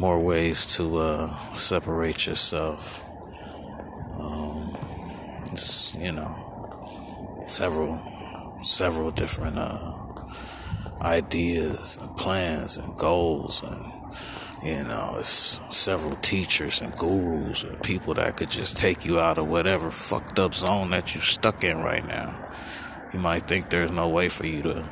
More 0.00 0.20
ways 0.20 0.66
to 0.76 0.96
uh, 0.98 1.54
separate 1.54 2.26
yourself. 2.26 3.07
You 5.98 6.12
know, 6.12 7.42
several, 7.46 7.98
several 8.62 9.10
different 9.10 9.58
uh, 9.58 9.92
ideas 11.00 11.98
and 12.00 12.16
plans 12.16 12.78
and 12.78 12.96
goals 12.96 13.62
and 13.62 13.98
you 14.64 14.82
know, 14.82 15.16
it's 15.20 15.60
several 15.70 16.16
teachers 16.16 16.80
and 16.80 16.92
gurus 16.96 17.62
and 17.62 17.80
people 17.82 18.14
that 18.14 18.36
could 18.36 18.50
just 18.50 18.76
take 18.76 19.04
you 19.04 19.20
out 19.20 19.38
of 19.38 19.46
whatever 19.46 19.90
fucked 19.90 20.38
up 20.38 20.52
zone 20.52 20.90
that 20.90 21.14
you're 21.14 21.22
stuck 21.22 21.62
in 21.62 21.78
right 21.78 22.04
now. 22.04 22.50
You 23.12 23.20
might 23.20 23.46
think 23.46 23.70
there's 23.70 23.92
no 23.92 24.08
way 24.08 24.28
for 24.28 24.46
you 24.46 24.62
to 24.62 24.84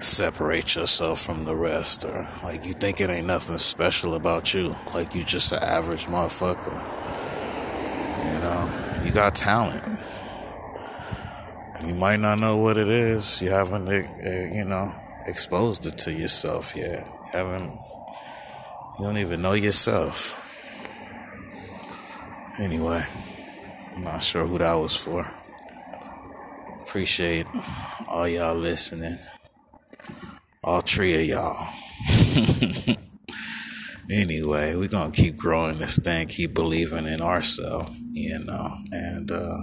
separate 0.00 0.76
yourself 0.76 1.20
from 1.20 1.44
the 1.44 1.54
rest, 1.54 2.04
or 2.04 2.26
like 2.42 2.64
you 2.64 2.72
think 2.72 3.00
it 3.00 3.10
ain't 3.10 3.26
nothing 3.26 3.58
special 3.58 4.14
about 4.14 4.54
you, 4.54 4.74
like 4.94 5.14
you 5.14 5.24
just 5.24 5.52
an 5.52 5.62
average 5.62 6.06
motherfucker. 6.06 6.72
You 8.24 8.40
know, 8.40 8.87
got 9.18 9.34
talent. 9.34 9.84
You 11.84 11.94
might 11.96 12.20
not 12.20 12.38
know 12.38 12.56
what 12.58 12.76
it 12.76 12.86
is. 12.86 13.42
You 13.42 13.50
haven't, 13.50 13.88
uh, 13.88 14.54
you 14.54 14.64
know, 14.64 14.94
exposed 15.26 15.86
it 15.86 15.98
to 15.98 16.12
yourself 16.12 16.76
yet. 16.76 17.04
You 17.04 17.30
haven't 17.32 17.72
you 18.98 19.04
don't 19.04 19.18
even 19.18 19.42
know 19.42 19.54
yourself. 19.54 20.44
Anyway, 22.60 23.04
I'm 23.96 24.04
not 24.04 24.22
sure 24.22 24.46
who 24.46 24.58
that 24.58 24.74
was 24.74 24.96
for. 25.04 25.28
Appreciate 26.82 27.46
all 28.08 28.28
y'all 28.28 28.54
listening. 28.54 29.18
All 30.62 30.80
three 30.80 31.14
of 31.14 31.26
y'all. 31.26 31.68
anyway, 34.12 34.76
we're 34.76 34.86
gonna 34.86 35.10
keep 35.10 35.36
growing 35.36 35.78
this 35.78 35.98
thing, 35.98 36.28
keep 36.28 36.54
believing 36.54 37.06
in 37.06 37.20
ourselves, 37.20 37.98
you 38.18 38.38
know, 38.40 38.76
and 38.92 39.30
uh, 39.30 39.56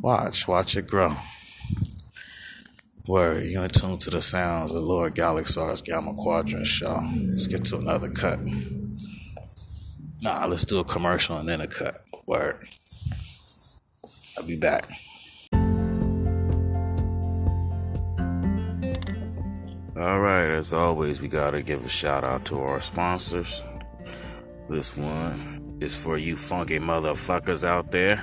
watch, 0.00 0.46
watch 0.46 0.76
it 0.76 0.86
grow. 0.86 1.14
Word, 3.06 3.46
you're 3.46 3.64
in 3.64 3.70
tune 3.70 3.98
to 3.98 4.10
the 4.10 4.20
sounds 4.20 4.74
of 4.74 4.80
Lord 4.80 5.14
Galaxar's 5.14 5.80
Gamma 5.80 6.12
Quadrant 6.14 6.66
Show. 6.66 7.00
Let's 7.30 7.46
get 7.46 7.64
to 7.66 7.78
another 7.78 8.10
cut. 8.10 8.38
Nah, 10.20 10.44
let's 10.46 10.64
do 10.64 10.78
a 10.78 10.84
commercial 10.84 11.38
and 11.38 11.48
then 11.48 11.62
a 11.62 11.66
cut. 11.66 12.00
Word. 12.26 12.68
I'll 14.36 14.46
be 14.46 14.58
back. 14.58 14.86
All 19.96 20.20
right, 20.20 20.48
as 20.48 20.72
always, 20.72 21.20
we 21.20 21.28
gotta 21.28 21.62
give 21.62 21.84
a 21.84 21.88
shout 21.88 22.24
out 22.24 22.44
to 22.46 22.60
our 22.60 22.80
sponsors. 22.80 23.62
This 24.68 24.96
one 24.96 25.57
is 25.80 26.02
for 26.04 26.18
you 26.18 26.36
funky 26.36 26.78
motherfuckers 26.78 27.66
out 27.66 27.90
there. 27.90 28.22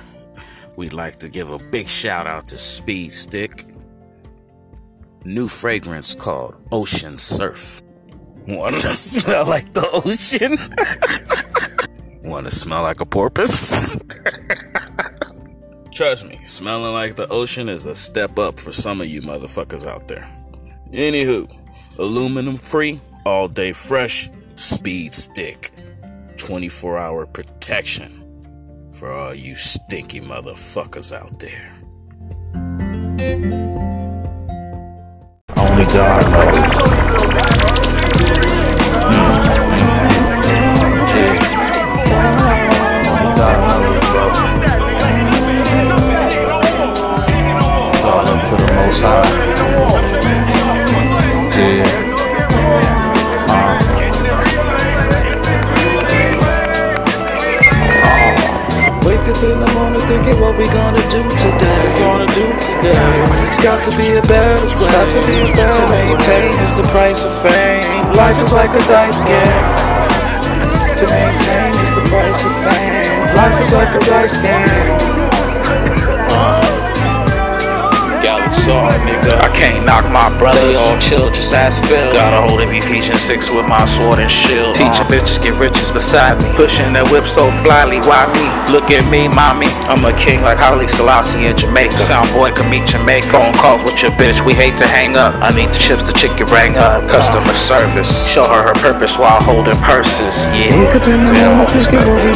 We'd 0.76 0.92
like 0.92 1.16
to 1.16 1.28
give 1.28 1.50
a 1.50 1.58
big 1.58 1.88
shout 1.88 2.26
out 2.26 2.48
to 2.48 2.58
Speed 2.58 3.12
Stick 3.12 3.64
new 5.26 5.48
fragrance 5.48 6.14
called 6.14 6.54
Ocean 6.70 7.18
Surf. 7.18 7.82
Want 8.46 8.76
to 8.76 8.80
smell 8.94 9.46
like 9.46 9.72
the 9.72 9.86
ocean? 9.92 10.56
Want 12.30 12.46
to 12.46 12.54
smell 12.54 12.82
like 12.82 13.00
a 13.00 13.06
porpoise? 13.06 14.02
Trust 15.92 16.26
me, 16.26 16.36
smelling 16.46 16.92
like 16.92 17.16
the 17.16 17.26
ocean 17.28 17.68
is 17.68 17.86
a 17.86 17.94
step 17.94 18.38
up 18.38 18.60
for 18.60 18.72
some 18.72 19.00
of 19.00 19.08
you 19.08 19.22
motherfuckers 19.22 19.86
out 19.86 20.06
there. 20.08 20.28
Anywho, 20.92 21.50
aluminum 21.98 22.56
free, 22.56 23.00
all 23.24 23.48
day 23.48 23.72
fresh, 23.72 24.28
speed 24.56 25.14
stick, 25.14 25.70
24 26.36 26.98
hour 26.98 27.26
protection 27.26 28.22
for 28.92 29.12
all 29.12 29.34
you 29.34 29.54
stinky 29.54 30.20
motherfuckers 30.20 31.12
out 31.12 31.38
there. 31.40 31.72
Only 35.56 35.84
God 35.92 36.22
knows. 36.32 36.76
Hmm. 39.08 39.56
Only 43.08 43.32
God 43.36 43.58
knows, 48.42 48.50
the 48.50 48.56
Most 48.74 49.02
High. 49.02 49.55
Wake 59.26 59.36
up 59.38 59.42
in 59.42 59.58
the 59.58 59.66
morning 59.74 60.00
thinking 60.02 60.40
what 60.40 60.56
we 60.56 60.66
gonna 60.66 61.02
do 61.10 61.18
today. 61.34 61.82
What 62.06 62.22
we 62.22 62.26
gonna 62.26 62.34
do 62.38 62.46
today? 62.62 62.94
It's 63.42 63.58
got 63.58 63.82
to 63.82 63.90
be 63.98 64.14
a 64.14 64.22
better 64.22 64.54
way. 64.62 64.86
Got 64.86 65.02
to 65.02 65.26
be 65.26 65.42
a 65.42 65.56
better 65.56 65.82
to 65.82 65.90
maintain 65.90 66.54
is 66.62 66.72
the 66.74 66.86
price 66.94 67.24
of 67.24 67.34
fame. 67.42 68.14
Life 68.14 68.40
is 68.40 68.52
like 68.54 68.70
a 68.70 68.86
dice 68.86 69.18
game. 69.26 69.66
To 70.94 71.06
maintain 71.10 71.74
is 71.82 71.90
the 71.90 72.06
price 72.06 72.44
of 72.46 72.54
fame. 72.62 73.34
Life 73.34 73.60
is 73.60 73.72
like 73.72 73.94
a 73.96 74.06
dice 74.06 74.36
game. 74.36 76.05
Nigga. 78.46 79.42
I 79.42 79.50
can't 79.50 79.84
knock 79.84 80.10
my 80.10 80.30
brothers. 80.38 80.62
They 80.62 80.74
all 80.74 80.98
chill, 80.98 81.30
just 81.30 81.52
ask 81.52 81.82
Phil. 81.88 82.12
Got 82.12 82.32
a 82.32 82.46
hold 82.46 82.60
of 82.60 82.70
Ephesians 82.70 83.22
6 83.22 83.50
with 83.50 83.66
my 83.66 83.84
sword 83.84 84.18
and 84.18 84.30
shield. 84.30 84.76
Uh-huh. 84.76 84.86
Teaching 84.86 85.06
bitches 85.10 85.42
get 85.42 85.54
riches 85.58 85.90
beside 85.90 86.38
me. 86.38 86.48
Pushing 86.54 86.92
that 86.94 87.10
whip 87.10 87.26
so 87.26 87.50
flyly, 87.50 87.98
why 88.06 88.26
me? 88.30 88.46
Look 88.72 88.90
at 88.90 89.02
me, 89.10 89.26
mommy. 89.26 89.66
I'm 89.90 90.04
a 90.04 90.14
king 90.16 90.42
like 90.42 90.58
Haile 90.58 90.86
Selassie 90.86 91.46
in 91.46 91.56
Jamaica. 91.56 91.98
Soundboy 91.98 92.54
can 92.54 92.70
meet 92.70 92.86
Jamaica. 92.86 93.26
Phone 93.26 93.54
calls 93.58 93.82
with 93.82 94.02
your 94.02 94.12
bitch, 94.14 94.44
we 94.46 94.54
hate 94.54 94.78
to 94.78 94.86
hang 94.86 95.16
up. 95.16 95.34
I 95.42 95.50
need 95.50 95.70
the 95.74 95.78
chips 95.78 96.06
the 96.06 96.14
chicken 96.14 96.46
rang 96.46 96.76
up. 96.78 97.02
Uh-huh. 97.02 97.18
Customer 97.18 97.54
service. 97.54 98.30
Show 98.30 98.46
her 98.46 98.62
her 98.62 98.76
purpose 98.78 99.18
while 99.18 99.42
holding 99.42 99.78
purses. 99.82 100.46
Yeah. 100.54 100.74
Wake 100.78 100.94
up 100.94 101.06
in 101.06 101.24
the 101.26 101.32
morning 101.34 101.58
what 101.58 101.74
we 101.74 101.82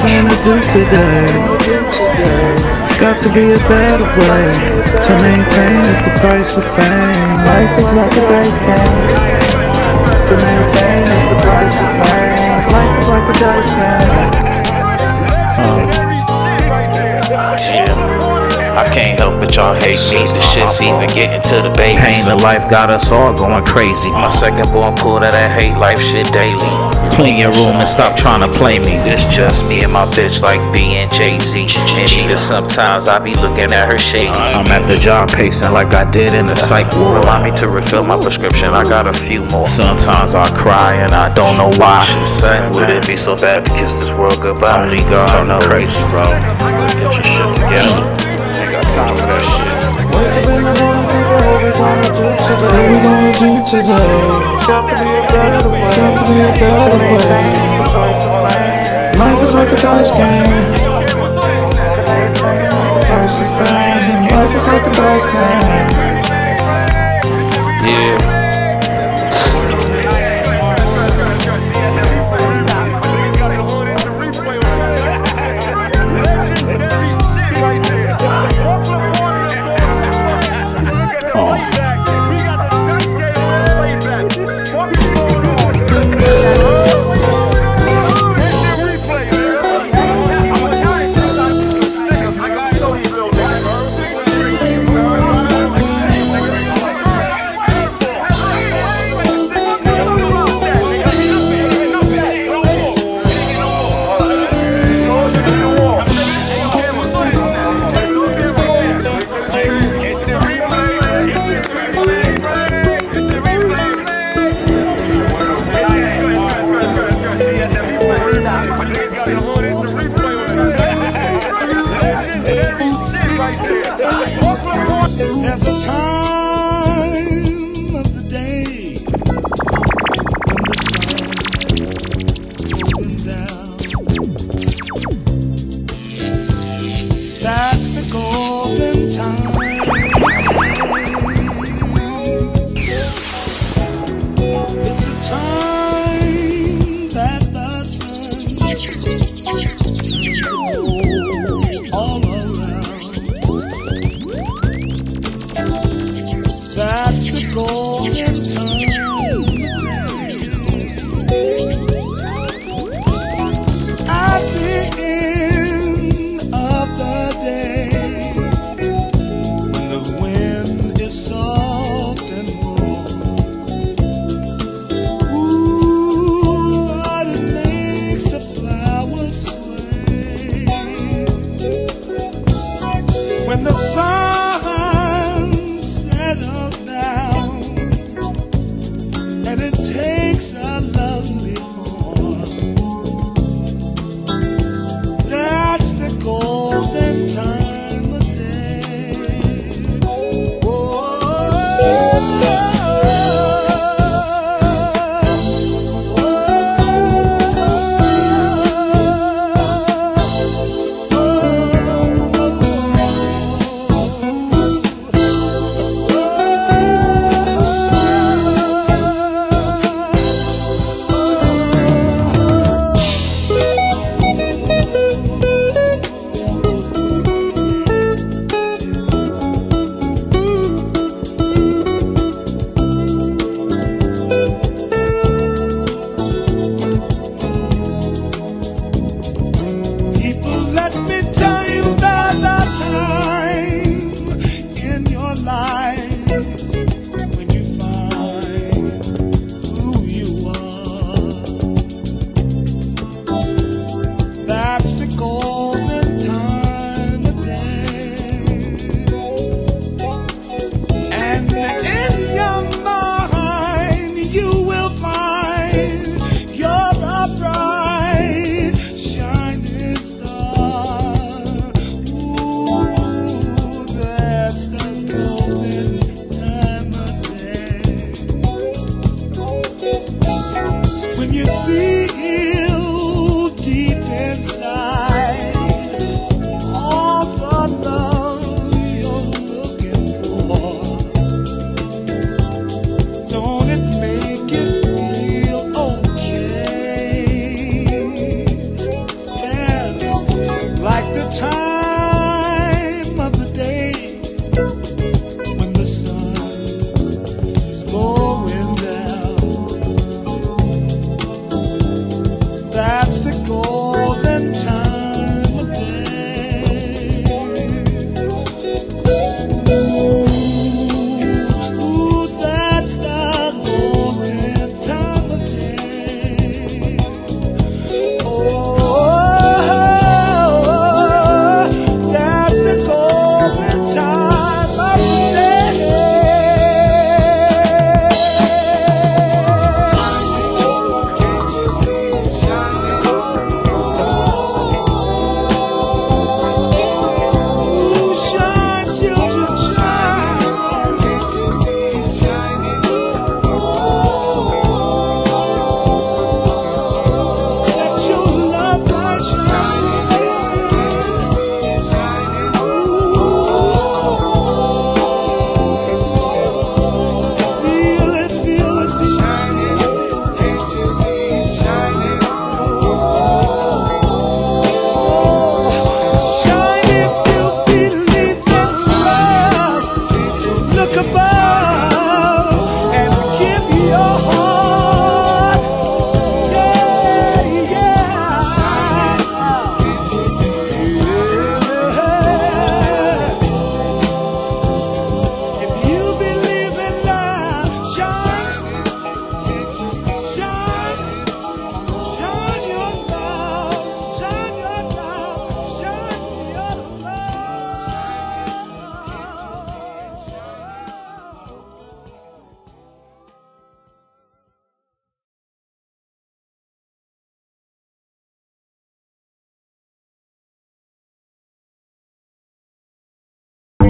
gonna 0.02 0.38
do 0.42 0.58
today. 0.66 2.59
It's 2.80 2.98
got 2.98 3.20
to 3.22 3.28
be 3.34 3.52
a 3.52 3.58
better 3.68 4.04
way 4.04 4.46
to 5.04 5.12
maintain 5.20 5.84
is 5.84 6.00
the 6.00 6.16
price 6.18 6.56
of 6.56 6.64
fame. 6.64 7.36
Life 7.44 7.78
is 7.78 7.94
like 7.94 8.12
a 8.12 8.20
dice 8.22 8.58
game. 8.58 9.50
To 10.24 10.34
maintain 10.34 11.04
is 11.04 11.24
the 11.28 11.38
price 11.44 11.76
of 11.76 11.90
fame. 12.00 12.72
Life 12.72 12.98
is 12.98 13.08
like 13.08 13.36
a 13.36 13.38
dice 13.38 13.74
game. 13.74 14.49
Can't 18.92 19.18
help 19.18 19.40
but 19.40 19.54
y'all 19.56 19.74
hate 19.74 19.98
me. 20.10 20.26
The 20.26 20.42
shit's 20.42 20.82
even 20.82 21.08
getting 21.14 21.40
to 21.40 21.56
the 21.62 21.72
baby. 21.76 21.98
Pain 22.00 22.26
of 22.28 22.42
life 22.42 22.68
got 22.68 22.90
us 22.90 23.10
all 23.10 23.34
going 23.34 23.64
crazy. 23.64 24.10
My 24.10 24.28
second 24.28 24.70
born 24.72 24.94
pulled 24.96 25.22
out 25.22 25.32
that 25.32 25.50
hate 25.50 25.78
life 25.78 26.00
shit 26.00 26.30
daily. 26.32 26.58
Clean 27.14 27.38
your 27.38 27.52
room 27.52 27.78
and 27.78 27.88
stop 27.88 28.16
trying 28.16 28.40
to 28.40 28.50
play 28.58 28.78
me. 28.78 28.94
It's 29.08 29.24
just 29.34 29.66
me 29.66 29.82
and 29.82 29.92
my 29.92 30.06
bitch 30.06 30.42
like 30.42 30.60
B 30.72 30.98
and 30.98 31.10
Jay 31.12 31.38
Z. 31.38 31.66
And 31.96 32.10
even 32.12 32.36
sometimes 32.36 33.08
I 33.08 33.18
be 33.18 33.34
looking 33.34 33.72
at 33.72 33.88
her 33.88 33.98
shady. 33.98 34.28
I'm 34.30 34.66
at 34.68 34.86
the 34.86 34.96
job 34.96 35.30
pacing 35.30 35.72
like 35.72 35.94
I 35.94 36.08
did 36.10 36.34
in 36.34 36.46
the 36.46 36.56
psych 36.56 36.90
ward. 36.96 37.20
Remind 37.20 37.44
me 37.44 37.52
to 37.58 37.68
refill 37.68 38.04
my 38.04 38.18
prescription. 38.18 38.70
I 38.70 38.84
got 38.84 39.06
a 39.06 39.12
few 39.12 39.44
more. 39.46 39.66
Sometimes 39.66 40.34
I 40.34 40.48
cry 40.56 40.96
and 40.96 41.12
I 41.12 41.32
don't 41.34 41.56
know 41.56 41.70
why. 41.78 42.00
Son, 42.26 42.72
would 42.74 42.90
it 42.90 43.06
be 43.06 43.16
so 43.16 43.36
bad 43.36 43.64
to 43.64 43.70
kiss 43.72 44.00
this 44.00 44.12
world 44.12 44.40
goodbye? 44.42 44.82
Only 44.82 44.98
God 45.10 45.48
knows, 45.48 45.66
crazy, 45.66 46.00
bro. 46.10 46.24
Get 46.98 47.14
your 47.14 47.24
shit 47.24 47.54
together. 47.54 48.39
Time 48.90 49.14
for 49.14 49.26
that 49.26 49.38
shit. 49.40 49.70
Do 51.80 52.26
today. 52.42 52.90
Do 53.38 53.48
today? 53.64 54.10
It's 54.54 54.66
got 54.66 54.82
to 54.88 54.94
be 54.98 55.10
a 55.10 55.22
better 55.30 55.70
way. 55.70 55.82
It's 55.84 55.96
got 55.96 56.18
to 56.18 56.24
be 56.26 56.34
a 56.40 56.50
better 56.58 56.98
way. 56.98 57.22
Game. 57.30 58.50
Game. 60.18 60.70
Yeah. 67.86 68.39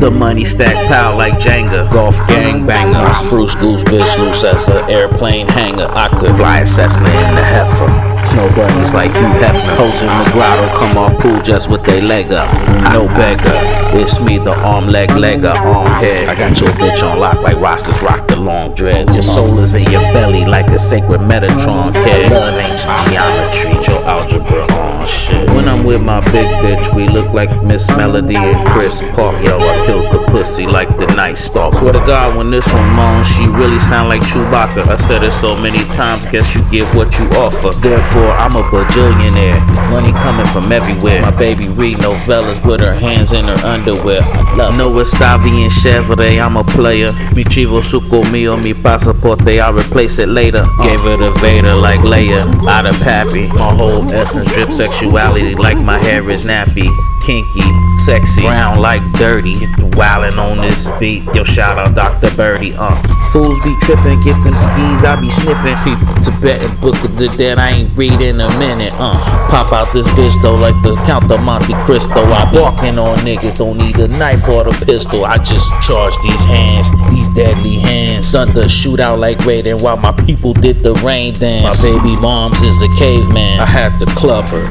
The 0.01 0.11
money 0.11 0.46
stack 0.46 0.88
pile 0.88 1.14
like 1.14 1.34
Jenga. 1.34 1.92
Golf 1.92 2.16
gang 2.26 2.66
banger. 2.66 2.92
My 2.92 3.12
spruce 3.12 3.55
goose 3.55 3.84
bitch 3.84 4.16
loose 4.16 4.42
as 4.44 4.66
an 4.66 4.88
airplane 4.88 5.46
hanger. 5.46 5.88
I 5.90 6.09
could 6.09 6.30
fly 6.32 6.61
a 6.61 6.66
Cessna 6.66 7.05
in 7.05 7.34
the 7.34 7.44
heifer. 7.44 8.20
Snow 8.27 8.49
bunnies 8.55 8.95
like 8.95 9.12
Hugh 9.12 9.35
Hefner. 9.43 9.77
The 10.01 10.31
grotto 10.33 10.77
come 10.77 10.97
off 10.97 11.16
pool 11.18 11.41
just 11.43 11.71
with 11.71 11.85
they 11.85 12.01
leg 12.01 12.33
up. 12.33 12.49
No 12.93 13.07
beggar. 13.09 13.81
It's 13.93 14.21
me, 14.21 14.39
the 14.39 14.55
arm, 14.61 14.87
leg, 14.87 15.09
legger, 15.11 15.53
arm, 15.53 15.87
head. 15.89 16.29
I 16.29 16.37
got 16.37 16.61
your 16.61 16.71
bitch 16.71 17.03
on 17.03 17.18
lock 17.18 17.41
like 17.43 17.57
Rastas 17.57 18.01
rock 18.03 18.29
the 18.29 18.37
long 18.37 18.73
dreads. 18.73 19.14
Your 19.14 19.23
soul 19.23 19.59
is 19.59 19.75
in 19.75 19.91
your 19.91 20.03
belly 20.14 20.45
like 20.45 20.68
a 20.68 20.79
sacred 20.79 21.21
Metatron 21.21 21.93
kid. 22.05 22.31
Love 22.31 22.57
ancient 22.57 23.11
geometry. 23.11 23.93
Your 23.93 24.05
algebra 24.05 24.73
on 24.75 25.07
shit. 25.07 25.49
When 25.51 25.68
I'm 25.68 25.83
with 25.85 26.03
my 26.03 26.21
big 26.31 26.47
bitch, 26.62 26.95
we 26.95 27.09
look 27.09 27.33
like 27.33 27.51
Miss 27.64 27.89
Melody 27.89 28.37
and 28.37 28.68
Chris 28.68 29.03
Park. 29.12 29.45
Yo, 29.45 29.59
I 29.59 29.85
killed 29.87 30.12
the 30.12 30.25
pussy 30.31 30.66
like 30.66 30.97
the 30.97 31.07
night 31.14 31.37
stalk. 31.37 31.75
Swear 31.75 31.93
to 31.93 31.99
God, 32.07 32.37
when 32.37 32.51
this 32.51 32.66
one 32.73 32.91
moans, 32.95 33.27
she 33.27 33.47
really 33.49 33.81
sound 33.81 34.09
like 34.09 34.23
Chewbacca. 34.23 34.87
I 34.87 34.95
said 34.95 35.25
it 35.25 35.33
so 35.33 35.57
many 35.57 35.85
times, 35.87 36.27
guess 36.27 36.55
you 36.55 36.62
get 36.71 36.95
what 36.95 37.18
you 37.18 37.25
offer. 37.31 37.71
Therefore, 37.81 38.09
I'm 38.18 38.56
a 38.56 38.62
bajillionaire. 38.70 39.61
Money 39.90 40.12
coming 40.12 40.46
from 40.46 40.72
everywhere. 40.72 41.22
My 41.22 41.36
baby 41.36 41.68
read 41.68 41.98
novellas 41.98 42.64
with 42.66 42.80
her 42.80 42.94
hands 42.94 43.32
in 43.32 43.46
her 43.46 43.66
underwear. 43.66 44.20
Love 44.56 44.76
no 44.76 44.90
Estavi 44.90 45.62
and 45.62 45.70
Chevrolet, 45.70 46.44
I'm 46.44 46.56
a 46.56 46.64
player. 46.64 47.12
Mi 47.34 47.44
chivo 47.44 47.80
suco 47.82 48.24
mío, 48.24 48.56
mi 48.62 48.74
pasaporte, 48.74 49.61
I'll 49.61 49.72
replace 49.72 50.18
it 50.18 50.28
later. 50.28 50.64
Gave 50.82 51.00
her 51.00 51.16
the 51.16 51.30
Vader 51.40 51.74
like 51.74 52.00
Leia, 52.00 52.42
out 52.66 52.86
of 52.86 52.98
Pappy. 53.00 53.46
My 53.48 53.72
whole 53.72 54.11
essence 54.12 54.52
drip 54.54 54.72
sexuality 54.72 55.54
like 55.54 55.78
my 55.78 55.98
hair 55.98 56.28
is 56.30 56.44
nappy. 56.44 56.88
Kinky, 57.24 57.62
sexy, 58.04 58.40
brown 58.42 58.80
like 58.80 59.02
dirty. 59.12 59.54
Wildin' 60.00 60.38
on 60.38 60.58
this 60.58 60.88
beat, 60.98 61.22
yo 61.34 61.44
shout 61.44 61.78
out 61.78 61.94
Dr. 61.94 62.34
Birdie, 62.34 62.74
uh. 62.76 63.02
Fools 63.30 63.61
be 63.61 63.76
trippin', 63.82 64.18
get 64.20 64.42
them 64.42 64.56
skis, 64.56 65.04
I 65.04 65.18
be 65.20 65.28
sniffing. 65.28 65.76
People 65.84 66.14
Tibetan 66.24 66.74
book 66.80 66.96
of 67.04 67.18
the 67.18 67.28
dead, 67.28 67.58
I 67.58 67.70
ain't 67.70 67.94
read 68.01 68.22
in 68.22 68.40
a 68.40 68.48
minute, 68.59 68.92
uh. 68.94 69.12
Pop 69.51 69.72
out 69.74 69.92
this 69.92 70.07
bitch 70.16 70.32
though, 70.40 70.57
like 70.57 70.74
the 70.82 70.94
Count 71.05 71.30
of 71.30 71.38
Monte 71.42 71.74
Cristo. 71.84 72.22
I 72.22 72.51
walking 72.51 72.98
on 72.98 73.18
niggas, 73.18 73.59
don't 73.59 73.76
need 73.76 73.98
a 73.98 74.09
knife 74.09 74.48
or 74.48 74.64
the 74.64 74.72
pistol. 74.86 75.26
I 75.26 75.36
just 75.36 75.68
charge 75.82 76.14
these 76.22 76.42
hands, 76.44 76.88
these 77.12 77.28
deadly 77.30 77.78
hands. 77.78 78.32
Thunder 78.32 78.70
shoot 78.70 79.01
out 79.01 79.18
like 79.18 79.36
Raiden 79.40 79.82
while 79.82 79.98
my 79.98 80.12
people 80.12 80.55
did 80.55 80.82
the 80.82 80.94
rain 81.05 81.34
dance. 81.34 81.82
My 81.82 81.90
baby 81.90 82.18
mom's 82.18 82.62
is 82.62 82.80
a 82.80 82.88
caveman, 82.96 83.61
I 83.61 83.66
had 83.66 83.98
to 83.98 84.07
club 84.07 84.46
her. 84.46 84.64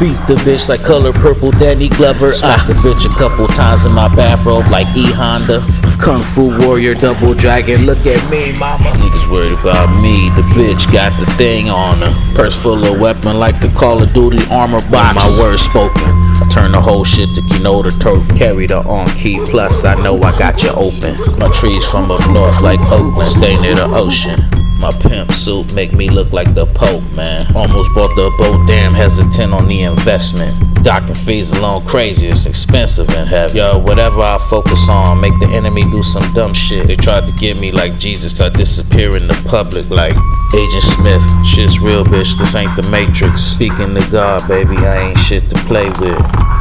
Beat 0.00 0.18
the 0.26 0.34
bitch 0.42 0.68
like 0.68 0.82
color 0.82 1.12
purple 1.12 1.52
Danny 1.52 1.88
Glover. 1.88 2.32
Slapped 2.32 2.66
the 2.66 2.74
bitch 2.74 3.06
a 3.06 3.14
couple 3.16 3.46
times 3.46 3.84
in 3.84 3.92
my 3.92 4.12
bathrobe 4.16 4.66
like 4.68 4.88
E 4.96 5.06
Honda. 5.12 5.62
Kung 5.98 6.22
Fu 6.22 6.56
Warrior 6.58 6.94
Double 6.94 7.34
Dragon. 7.34 7.86
Look 7.86 8.06
at 8.06 8.20
me, 8.30 8.52
mama. 8.58 8.90
Niggas 9.00 9.30
worried 9.30 9.58
about 9.58 9.88
me. 10.02 10.30
The 10.30 10.42
bitch 10.54 10.92
got 10.92 11.12
the 11.18 11.26
thing 11.34 11.70
on 11.70 11.98
her. 11.98 12.34
Purse 12.34 12.60
full 12.60 12.84
of 12.84 13.00
weapon 13.00 13.38
like 13.38 13.60
the 13.60 13.68
Call 13.68 14.02
of 14.02 14.12
Duty 14.12 14.40
armor 14.50 14.80
box. 14.90 15.16
My 15.16 15.38
words 15.40 15.62
spoken. 15.62 16.02
I 16.02 16.48
turn 16.50 16.72
the 16.72 16.80
whole 16.80 17.04
shit 17.04 17.34
to 17.34 17.42
Kino 17.42 17.82
the 17.82 17.90
turf. 17.90 18.26
Carry 18.36 18.66
the 18.66 18.78
on 18.78 19.06
key. 19.08 19.38
Plus, 19.46 19.84
I 19.84 19.94
know 20.02 20.20
I 20.22 20.36
got 20.38 20.62
you 20.62 20.70
open. 20.70 21.16
My 21.38 21.48
trees 21.52 21.84
from 21.90 22.10
up 22.10 22.20
north 22.30 22.60
like 22.60 22.80
Oakland. 22.90 23.30
Stay 23.30 23.60
near 23.60 23.74
the 23.74 23.86
ocean. 23.86 24.63
My 24.84 24.90
pimp 24.90 25.32
suit 25.32 25.72
make 25.72 25.94
me 25.94 26.10
look 26.10 26.34
like 26.34 26.52
the 26.52 26.66
Pope, 26.66 27.02
man. 27.12 27.46
Almost 27.56 27.94
bought 27.94 28.14
the 28.16 28.30
boat, 28.36 28.66
damn 28.66 28.92
hesitant 28.92 29.54
on 29.54 29.66
the 29.66 29.84
investment. 29.84 30.52
Docking 30.84 31.14
fees 31.14 31.52
alone 31.52 31.86
crazy, 31.86 32.26
it's 32.26 32.44
expensive 32.44 33.08
in 33.08 33.26
heaven. 33.26 33.56
Yo, 33.56 33.78
whatever 33.78 34.20
I 34.20 34.36
focus 34.36 34.86
on, 34.90 35.22
make 35.22 35.32
the 35.40 35.46
enemy 35.46 35.84
do 35.84 36.02
some 36.02 36.30
dumb 36.34 36.52
shit. 36.52 36.86
They 36.86 36.96
tried 36.96 37.26
to 37.26 37.32
get 37.32 37.56
me 37.56 37.72
like 37.72 37.98
Jesus, 37.98 38.38
I 38.42 38.50
disappear 38.50 39.16
in 39.16 39.26
the 39.26 39.42
public 39.48 39.88
like 39.88 40.12
Agent 40.52 40.82
Smith. 40.82 41.22
Shit's 41.46 41.78
real, 41.78 42.04
bitch, 42.04 42.36
this 42.36 42.54
ain't 42.54 42.76
the 42.76 42.86
Matrix. 42.90 43.40
Speaking 43.40 43.94
to 43.94 44.06
God, 44.10 44.46
baby, 44.46 44.76
I 44.76 45.08
ain't 45.08 45.18
shit 45.18 45.48
to 45.48 45.56
play 45.64 45.88
with. 45.96 46.20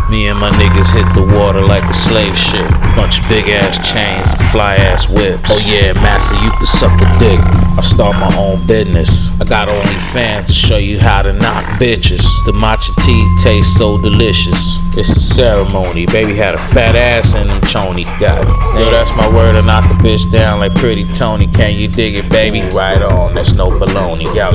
Me 0.09 0.27
and 0.27 0.39
my 0.39 0.51
niggas 0.51 0.91
hit 0.91 1.07
the 1.15 1.25
water 1.35 1.61
like 1.61 1.83
a 1.83 1.93
slave 1.93 2.37
ship. 2.37 2.69
Bunch 2.95 3.19
of 3.19 3.27
big 3.27 3.49
ass 3.49 3.79
chains, 3.91 4.31
and 4.31 4.41
fly 4.51 4.75
ass 4.75 5.09
whips. 5.09 5.49
Oh 5.49 5.59
yeah, 5.65 5.91
massa, 5.93 6.35
you 6.43 6.51
can 6.51 6.65
suck 6.65 6.93
a 7.01 7.07
dick. 7.19 7.39
I 7.75 7.81
start 7.81 8.12
my 8.19 8.35
own 8.37 8.65
business. 8.67 9.29
I 9.39 9.45
got 9.45 9.69
only 9.69 9.99
fans 9.99 10.47
to 10.47 10.53
show 10.53 10.77
you 10.77 10.99
how 10.99 11.21
to 11.21 11.33
knock 11.33 11.65
bitches. 11.79 12.23
The 12.45 12.53
matcha 12.53 12.93
tea 13.05 13.23
tastes 13.43 13.77
so 13.77 13.97
delicious. 13.97 14.77
It's 14.95 15.09
a 15.09 15.21
ceremony. 15.21 16.05
Baby 16.05 16.35
had 16.35 16.55
a 16.55 16.67
fat 16.69 16.95
ass 16.95 17.33
in 17.33 17.47
them 17.47 17.61
chony. 17.61 18.03
Got 18.19 18.43
it. 18.43 18.47
Yo, 18.79 18.91
that's 18.91 19.11
my 19.15 19.27
word 19.33 19.59
to 19.59 19.65
knock 19.65 19.89
a 19.89 19.95
bitch 19.95 20.31
down 20.31 20.59
like 20.59 20.75
pretty 20.75 21.05
Tony. 21.13 21.47
Can 21.47 21.75
you 21.75 21.87
dig 21.87 22.15
it, 22.15 22.29
baby? 22.29 22.61
Right 22.75 23.01
on, 23.01 23.33
that's 23.33 23.53
no 23.53 23.69
baloney. 23.69 24.25
Y'all 24.35 24.53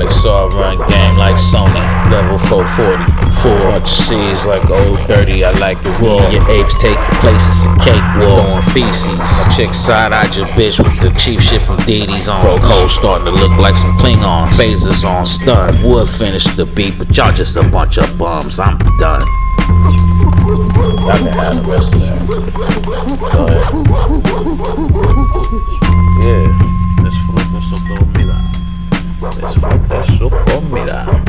run 0.50 0.78
game 0.88 1.16
like 1.16 1.36
Sony. 1.36 1.82
Level 2.11 2.38
440. 2.38 3.17
Four 3.31 3.59
bunch 3.61 3.85
of 3.85 3.89
C's 3.89 4.47
like 4.47 4.68
old 4.70 4.99
dirty. 5.07 5.45
I 5.45 5.53
like 5.61 5.79
it 5.85 5.99
raw. 6.01 6.29
Your 6.29 6.49
apes 6.51 6.76
take 6.81 6.97
your 6.97 7.20
places 7.20 7.66
a 7.66 7.76
cake 7.85 8.03
wall. 8.16 8.41
Throwing 8.41 8.62
feces. 8.62 9.18
My 9.18 9.49
chick 9.55 9.74
side 9.74 10.12
eyed 10.12 10.35
your 10.35 10.47
bitch 10.57 10.83
with 10.83 10.99
the 11.01 11.11
cheap 11.18 11.41
shit 11.41 11.62
from 11.62 11.76
DD's 11.79 12.29
on. 12.29 12.41
Broke 12.41 12.62
hoes 12.62 12.95
starting 12.95 13.26
to 13.26 13.33
look 13.33 13.53
like 13.59 13.76
some 13.76 13.97
Klingon. 13.99 14.47
Phasers 14.49 15.05
on 15.05 15.26
stun. 15.26 15.83
Would 15.83 16.09
finish 16.09 16.45
the 16.57 16.64
beat, 16.64 16.99
but 16.99 17.14
y'all 17.16 17.33
just 17.33 17.57
a 17.57 17.62
bunch 17.62 17.99
of 17.99 18.18
bums. 18.18 18.59
I'm 18.59 18.79
done. 18.99 19.22
Y'all 20.49 21.18
can 21.18 21.29
have 21.39 21.57
the 21.57 21.62
rest 21.68 21.95
of 21.95 22.01
that. 22.01 22.18
Go 23.33 23.47
ahead. 23.47 23.62
Yeah. 26.24 26.49
Disfrute 27.05 27.61
su 27.62 27.76
comida. 27.87 28.37
Disfrute 29.41 30.05
su 30.05 30.29
comida. 30.31 31.07
Welcome 31.07 31.28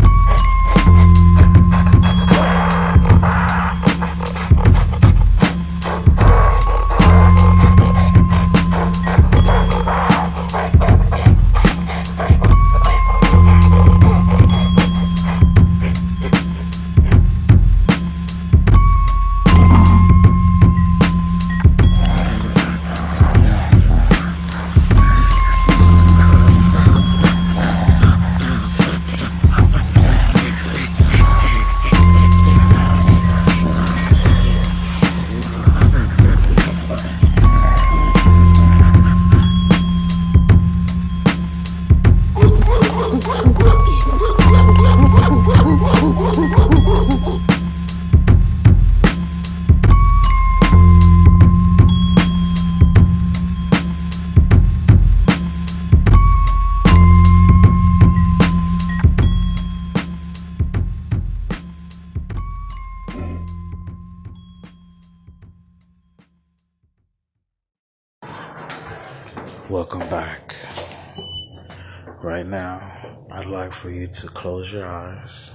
for 73.79 73.89
you 73.89 74.07
to 74.07 74.27
close 74.27 74.73
your 74.73 74.85
eyes 74.85 75.53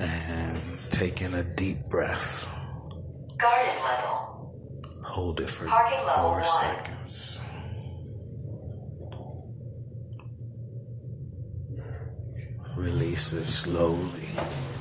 and 0.00 0.60
take 0.90 1.22
in 1.22 1.32
a 1.34 1.44
deep 1.54 1.76
breath. 1.88 2.44
Garden 3.38 3.74
level. 3.84 4.52
Hold 5.04 5.40
it 5.40 5.48
for 5.48 5.66
Parking 5.66 5.98
four 6.16 6.42
seconds. 6.42 7.40
Release 12.76 13.32
it 13.32 13.44
slowly. 13.44 14.73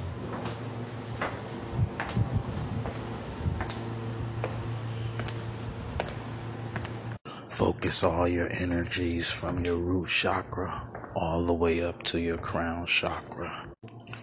Focus 7.64 8.03
all 8.03 8.28
your 8.28 8.49
energies 8.59 9.39
from 9.39 9.64
your 9.64 9.78
root 9.78 10.09
chakra 10.09 10.84
all 11.16 11.45
the 11.45 11.53
way 11.53 11.82
up 11.82 12.03
to 12.03 12.20
your 12.20 12.38
crown 12.38 12.86
chakra. 12.86 13.66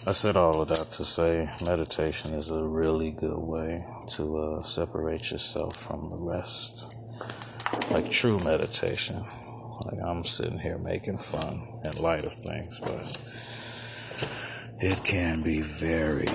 I 0.07 0.12
said 0.12 0.36
all 0.36 0.61
of 0.61 0.68
that 0.68 0.91
to 0.99 1.05
say 1.07 1.49
meditation 1.64 2.34
is 2.34 2.51
a 2.51 2.62
really 2.62 3.12
good 3.12 3.38
way 3.38 3.82
to 4.09 4.36
uh, 4.36 4.61
separate 4.61 5.30
yourself 5.30 5.74
from 5.74 6.11
the 6.11 6.18
rest. 6.18 6.95
Like 7.91 8.11
true 8.11 8.38
meditation. 8.41 9.16
Like 9.86 10.03
I'm 10.05 10.22
sitting 10.26 10.59
here 10.59 10.76
making 10.76 11.16
fun 11.16 11.62
and 11.82 11.99
light 11.99 12.26
of 12.26 12.32
things, 12.32 12.78
but 12.78 13.09
it 14.84 15.03
can 15.03 15.43
be 15.43 15.62
very, 15.62 16.28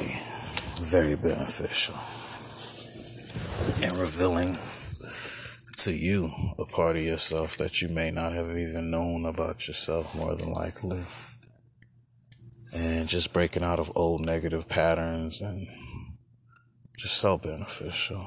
very 0.82 1.16
beneficial 1.16 1.94
and 3.86 3.96
revealing 3.96 4.58
to 5.86 5.94
you 5.94 6.32
a 6.58 6.66
part 6.66 6.96
of 6.96 7.04
yourself 7.04 7.58
that 7.58 7.80
you 7.80 7.90
may 7.90 8.10
not 8.10 8.34
have 8.34 8.50
even 8.58 8.90
known 8.90 9.24
about 9.24 9.68
yourself, 9.68 10.16
more 10.16 10.36
than 10.36 10.52
likely. 10.52 11.00
And 12.76 13.08
just 13.08 13.32
breaking 13.32 13.64
out 13.64 13.80
of 13.80 13.92
old 13.96 14.26
negative 14.26 14.68
patterns 14.68 15.42
and 15.42 15.68
just 16.98 17.18
so 17.18 17.38
beneficial. 17.38 18.26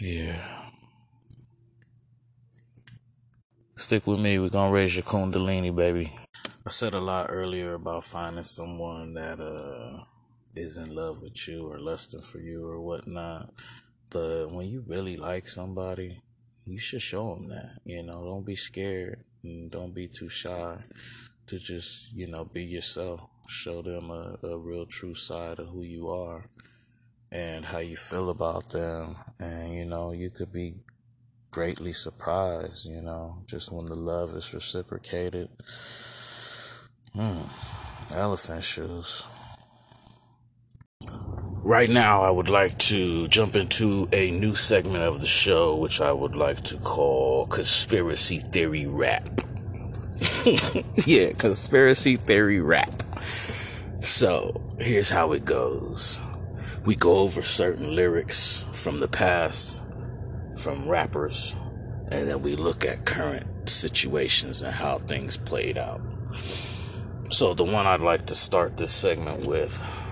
Yeah. 0.00 0.70
Stick 3.74 4.06
with 4.06 4.18
me, 4.18 4.38
we're 4.38 4.48
gonna 4.48 4.72
raise 4.72 4.96
your 4.96 5.04
Kundalini, 5.04 5.74
baby. 5.76 6.10
I 6.66 6.70
said 6.70 6.94
a 6.94 7.00
lot 7.00 7.26
earlier 7.28 7.74
about 7.74 8.04
finding 8.04 8.42
someone 8.42 9.12
that 9.14 9.38
uh 9.38 10.04
is 10.54 10.78
in 10.78 10.94
love 10.94 11.22
with 11.22 11.46
you 11.46 11.70
or 11.70 11.78
lusting 11.78 12.22
for 12.22 12.38
you 12.38 12.66
or 12.66 12.80
whatnot. 12.80 13.52
But 14.10 14.48
when 14.50 14.66
you 14.66 14.84
really 14.86 15.16
like 15.16 15.48
somebody, 15.48 16.22
you 16.64 16.78
should 16.78 17.02
show 17.02 17.34
them 17.34 17.48
that. 17.48 17.80
You 17.84 18.02
know, 18.02 18.24
don't 18.24 18.46
be 18.46 18.56
scared 18.56 19.24
and 19.42 19.70
don't 19.70 19.94
be 19.94 20.08
too 20.08 20.28
shy 20.28 20.78
to 21.46 21.58
just, 21.58 22.12
you 22.12 22.26
know, 22.26 22.44
be 22.52 22.64
yourself. 22.64 23.28
Show 23.48 23.80
them 23.82 24.10
a, 24.10 24.38
a 24.42 24.58
real 24.58 24.86
true 24.86 25.14
side 25.14 25.58
of 25.60 25.68
who 25.68 25.82
you 25.82 26.08
are 26.08 26.44
and 27.30 27.64
how 27.64 27.78
you 27.78 27.96
feel 27.96 28.30
about 28.30 28.70
them. 28.70 29.16
And, 29.38 29.72
you 29.72 29.84
know, 29.84 30.12
you 30.12 30.30
could 30.30 30.52
be 30.52 30.74
greatly 31.50 31.92
surprised, 31.92 32.86
you 32.86 33.00
know, 33.00 33.44
just 33.46 33.72
when 33.72 33.86
the 33.86 33.94
love 33.94 34.34
is 34.34 34.52
reciprocated. 34.52 35.48
Hmm. 37.14 37.42
Elephant 38.14 38.62
shoes. 38.62 39.26
Right 41.66 41.90
now, 41.90 42.22
I 42.22 42.30
would 42.30 42.48
like 42.48 42.78
to 42.78 43.26
jump 43.26 43.56
into 43.56 44.08
a 44.12 44.30
new 44.30 44.54
segment 44.54 45.02
of 45.02 45.20
the 45.20 45.26
show, 45.26 45.74
which 45.74 46.00
I 46.00 46.12
would 46.12 46.36
like 46.36 46.62
to 46.66 46.76
call 46.76 47.48
Conspiracy 47.48 48.38
Theory 48.38 48.86
Rap. 48.86 49.28
yeah, 51.06 51.32
Conspiracy 51.32 52.14
Theory 52.14 52.60
Rap. 52.60 53.02
So, 53.20 54.62
here's 54.78 55.10
how 55.10 55.32
it 55.32 55.44
goes 55.44 56.20
we 56.86 56.94
go 56.94 57.16
over 57.16 57.42
certain 57.42 57.96
lyrics 57.96 58.64
from 58.70 58.98
the 58.98 59.08
past, 59.08 59.82
from 60.62 60.88
rappers, 60.88 61.56
and 62.12 62.28
then 62.28 62.42
we 62.42 62.54
look 62.54 62.84
at 62.84 63.04
current 63.04 63.68
situations 63.68 64.62
and 64.62 64.72
how 64.72 64.98
things 64.98 65.36
played 65.36 65.78
out. 65.78 66.00
So, 67.30 67.54
the 67.54 67.64
one 67.64 67.88
I'd 67.88 68.02
like 68.02 68.26
to 68.26 68.36
start 68.36 68.76
this 68.76 68.92
segment 68.92 69.48
with 69.48 70.05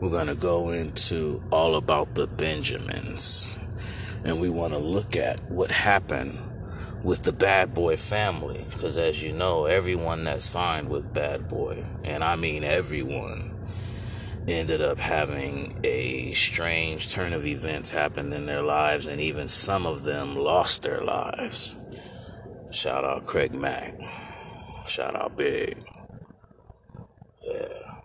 we're 0.00 0.10
going 0.10 0.28
to 0.28 0.34
go 0.34 0.70
into 0.70 1.42
all 1.50 1.74
about 1.76 2.14
the 2.14 2.26
Benjamins. 2.26 3.58
And 4.24 4.40
we 4.40 4.50
want 4.50 4.72
to 4.72 4.78
look 4.78 5.16
at 5.16 5.40
what 5.50 5.70
happened 5.70 6.38
with 7.02 7.22
the 7.22 7.32
Bad 7.32 7.74
Boy 7.74 7.96
family. 7.96 8.64
Because 8.70 8.96
as 8.98 9.22
you 9.22 9.32
know, 9.32 9.66
everyone 9.66 10.24
that 10.24 10.40
signed 10.40 10.88
with 10.88 11.12
Bad 11.12 11.48
Boy, 11.48 11.84
and 12.04 12.22
I 12.24 12.36
mean 12.36 12.64
everyone, 12.64 13.54
ended 14.48 14.80
up 14.80 14.98
having 14.98 15.78
a 15.84 16.32
strange 16.32 17.12
turn 17.12 17.32
of 17.32 17.46
events 17.46 17.90
happen 17.90 18.32
in 18.32 18.46
their 18.46 18.62
lives, 18.62 19.06
and 19.06 19.20
even 19.20 19.48
some 19.48 19.86
of 19.86 20.02
them 20.04 20.34
lost 20.36 20.82
their 20.82 21.02
lives. 21.02 21.76
Shout 22.70 23.04
out 23.04 23.26
Craig 23.26 23.52
Mack. 23.52 23.94
Shout 24.86 25.14
out 25.14 25.36
Big. 25.36 25.76
Yeah. 27.42 28.00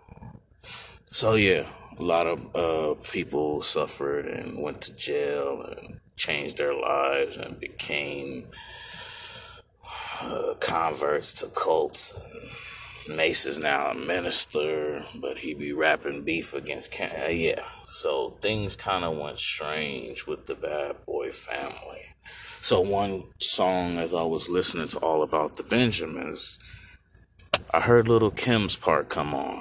So 1.10 1.34
yeah, 1.34 1.64
a 1.98 2.02
lot 2.02 2.26
of 2.26 2.54
uh, 2.54 2.94
people 3.10 3.62
suffered 3.62 4.26
and 4.26 4.58
went 4.58 4.82
to 4.82 4.96
jail 4.96 5.62
and 5.62 6.00
changed 6.16 6.58
their 6.58 6.74
lives 6.74 7.36
and 7.36 7.58
became 7.60 8.44
uh, 10.22 10.54
converts 10.60 11.32
to 11.40 11.46
cults. 11.46 12.12
Mase 13.08 13.46
is 13.46 13.58
now 13.58 13.90
a 13.90 13.94
minister, 13.94 14.98
but 15.20 15.38
he 15.38 15.54
be 15.54 15.72
rapping 15.72 16.24
beef 16.24 16.54
against 16.54 16.92
uh, 17.00 17.28
yeah. 17.28 17.62
So 17.86 18.30
things 18.40 18.74
kind 18.74 19.04
of 19.04 19.16
went 19.16 19.38
strange 19.38 20.26
with 20.26 20.46
the 20.46 20.56
Bad 20.56 21.04
Boy 21.06 21.30
family. 21.30 22.02
So 22.24 22.80
one 22.80 23.22
song, 23.38 23.98
as 23.98 24.12
I 24.12 24.24
was 24.24 24.48
listening 24.48 24.88
to 24.88 24.98
all 24.98 25.22
about 25.22 25.56
the 25.56 25.62
Benjamins, 25.62 26.58
I 27.72 27.80
heard 27.80 28.08
Lil' 28.08 28.32
Kim's 28.32 28.74
part 28.74 29.08
come 29.08 29.34
on, 29.34 29.56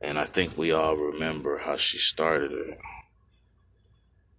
and 0.00 0.18
I 0.18 0.24
think 0.24 0.56
we 0.56 0.72
all 0.72 0.96
remember 0.96 1.58
how 1.58 1.76
she 1.76 1.98
started 1.98 2.52
it. 2.52 2.78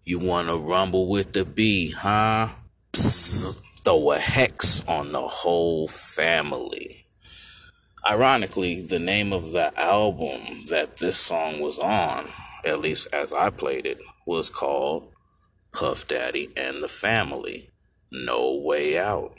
You 0.03 0.19
wanna 0.19 0.57
rumble 0.57 1.07
with 1.07 1.33
the 1.33 1.45
bee, 1.45 1.91
huh? 1.91 2.49
Psst, 2.93 3.61
throw 3.83 4.11
a 4.11 4.17
hex 4.17 4.83
on 4.87 5.11
the 5.11 5.27
whole 5.27 5.87
family. 5.87 7.05
Ironically, 8.07 8.81
the 8.81 8.99
name 8.99 9.31
of 9.31 9.53
the 9.53 9.71
album 9.79 10.65
that 10.69 10.97
this 10.97 11.17
song 11.17 11.59
was 11.59 11.77
on, 11.77 12.27
at 12.65 12.79
least 12.79 13.07
as 13.13 13.31
I 13.31 13.51
played 13.51 13.85
it, 13.85 13.99
was 14.25 14.49
called 14.49 15.11
Puff 15.71 16.07
Daddy 16.07 16.49
and 16.57 16.81
the 16.81 16.87
Family. 16.87 17.69
No 18.11 18.55
Way 18.55 18.97
Out. 18.97 19.35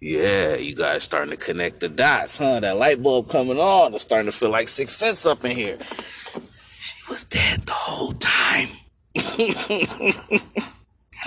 Yeah, 0.00 0.54
you 0.54 0.76
guys 0.76 1.02
starting 1.02 1.30
to 1.30 1.36
connect 1.36 1.80
the 1.80 1.88
dots, 1.88 2.38
huh? 2.38 2.60
That 2.60 2.76
light 2.76 3.02
bulb 3.02 3.28
coming 3.28 3.58
on. 3.58 3.94
It's 3.94 4.02
starting 4.02 4.30
to 4.30 4.36
feel 4.36 4.50
like 4.50 4.68
Sixth 4.68 4.96
Sense 4.96 5.26
up 5.26 5.44
in 5.44 5.56
here. 5.56 5.76
She 5.80 7.10
was 7.10 7.24
dead 7.24 7.60
the 7.60 7.72
whole 7.72 8.12
time. 8.12 8.68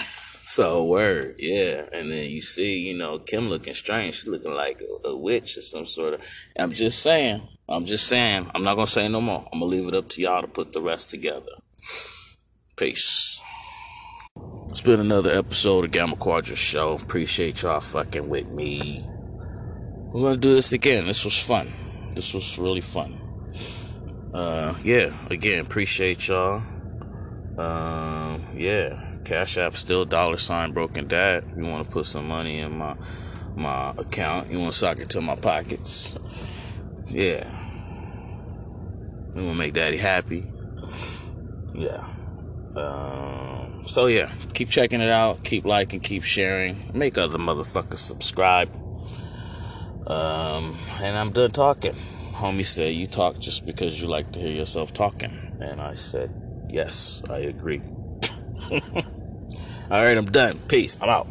so 0.02 0.86
word, 0.86 1.36
yeah. 1.38 1.84
And 1.94 2.10
then 2.10 2.30
you 2.30 2.42
see, 2.42 2.88
you 2.88 2.98
know, 2.98 3.20
Kim 3.20 3.50
looking 3.50 3.74
strange. 3.74 4.16
She's 4.16 4.30
looking 4.30 4.54
like 4.54 4.82
a, 5.04 5.10
a 5.10 5.18
witch 5.18 5.58
or 5.58 5.62
some 5.62 5.86
sort 5.86 6.14
of. 6.14 6.26
I'm 6.58 6.72
just 6.72 7.04
saying. 7.04 7.42
I'm 7.68 7.86
just 7.86 8.08
saying. 8.08 8.50
I'm 8.56 8.64
not 8.64 8.76
gonna 8.76 8.88
say 8.88 9.10
no 9.10 9.20
more. 9.20 9.46
I'm 9.52 9.60
gonna 9.60 9.70
leave 9.70 9.90
it 9.90 9.96
up 9.96 10.08
to 10.10 10.22
y'all 10.22 10.42
to 10.42 10.48
put 10.48 10.72
the 10.72 10.82
rest 10.82 11.10
together. 11.10 11.52
Peace. 12.78 13.44
It's 14.72 14.80
been 14.80 15.02
another 15.02 15.32
episode 15.32 15.84
of 15.84 15.92
Gamma 15.92 16.16
Quadra 16.16 16.56
Show. 16.56 16.94
Appreciate 16.94 17.62
y'all 17.62 17.82
fucking 17.82 18.30
with 18.30 18.50
me. 18.52 19.06
We're 20.14 20.22
gonna 20.22 20.38
do 20.38 20.56
this 20.56 20.72
again. 20.72 21.08
This 21.08 21.26
was 21.26 21.46
fun. 21.46 21.70
This 22.16 22.34
was 22.34 22.58
really 22.58 22.80
fun. 22.80 23.20
Uh, 24.34 24.74
yeah. 24.82 25.12
Again, 25.30 25.66
appreciate 25.66 26.26
y'all. 26.30 26.64
Um, 27.58 28.42
yeah. 28.54 29.18
Cash 29.26 29.58
App 29.58 29.76
still 29.76 30.06
dollar 30.06 30.38
sign 30.38 30.72
broken 30.72 31.06
dad. 31.06 31.44
You 31.58 31.66
want 31.66 31.86
to 31.86 31.92
put 31.92 32.06
some 32.06 32.30
money 32.30 32.60
in 32.60 32.78
my 32.78 32.96
my 33.58 33.94
account? 33.98 34.50
You 34.50 34.62
want 34.62 34.72
to 34.72 34.78
sock 34.78 35.00
it 35.00 35.10
to 35.10 35.20
my 35.20 35.36
pockets? 35.36 36.18
Yeah. 37.10 37.44
We 39.36 39.42
want 39.44 39.52
to 39.52 39.60
make 39.60 39.74
daddy 39.74 39.98
happy. 39.98 40.46
Yeah. 41.74 42.08
Um, 42.74 43.61
so 43.92 44.06
yeah, 44.06 44.32
keep 44.54 44.70
checking 44.70 45.02
it 45.02 45.10
out, 45.10 45.44
keep 45.44 45.66
liking, 45.66 46.00
keep 46.00 46.24
sharing, 46.24 46.78
make 46.94 47.18
other 47.18 47.38
motherfuckers 47.38 47.98
subscribe. 47.98 48.70
Um, 50.08 50.78
and 51.02 51.18
I'm 51.18 51.32
done 51.32 51.52
talking. 51.52 51.92
Homie 52.32 52.66
said, 52.66 52.96
You 52.96 53.08
talk 53.08 53.38
just 53.40 53.66
because 53.66 54.02
you 54.02 54.08
like 54.08 54.32
to 54.32 54.40
hear 54.40 54.56
yourself 54.56 54.94
talking. 54.94 55.38
And 55.60 55.82
I 55.82 55.96
said, 55.96 56.32
Yes, 56.70 57.22
I 57.30 57.40
agree. 57.40 57.82
All 58.72 60.02
right, 60.02 60.18
I'm 60.18 60.24
done. 60.24 60.58
Peace. 60.70 60.98
I'm 61.02 61.10
out. 61.10 61.28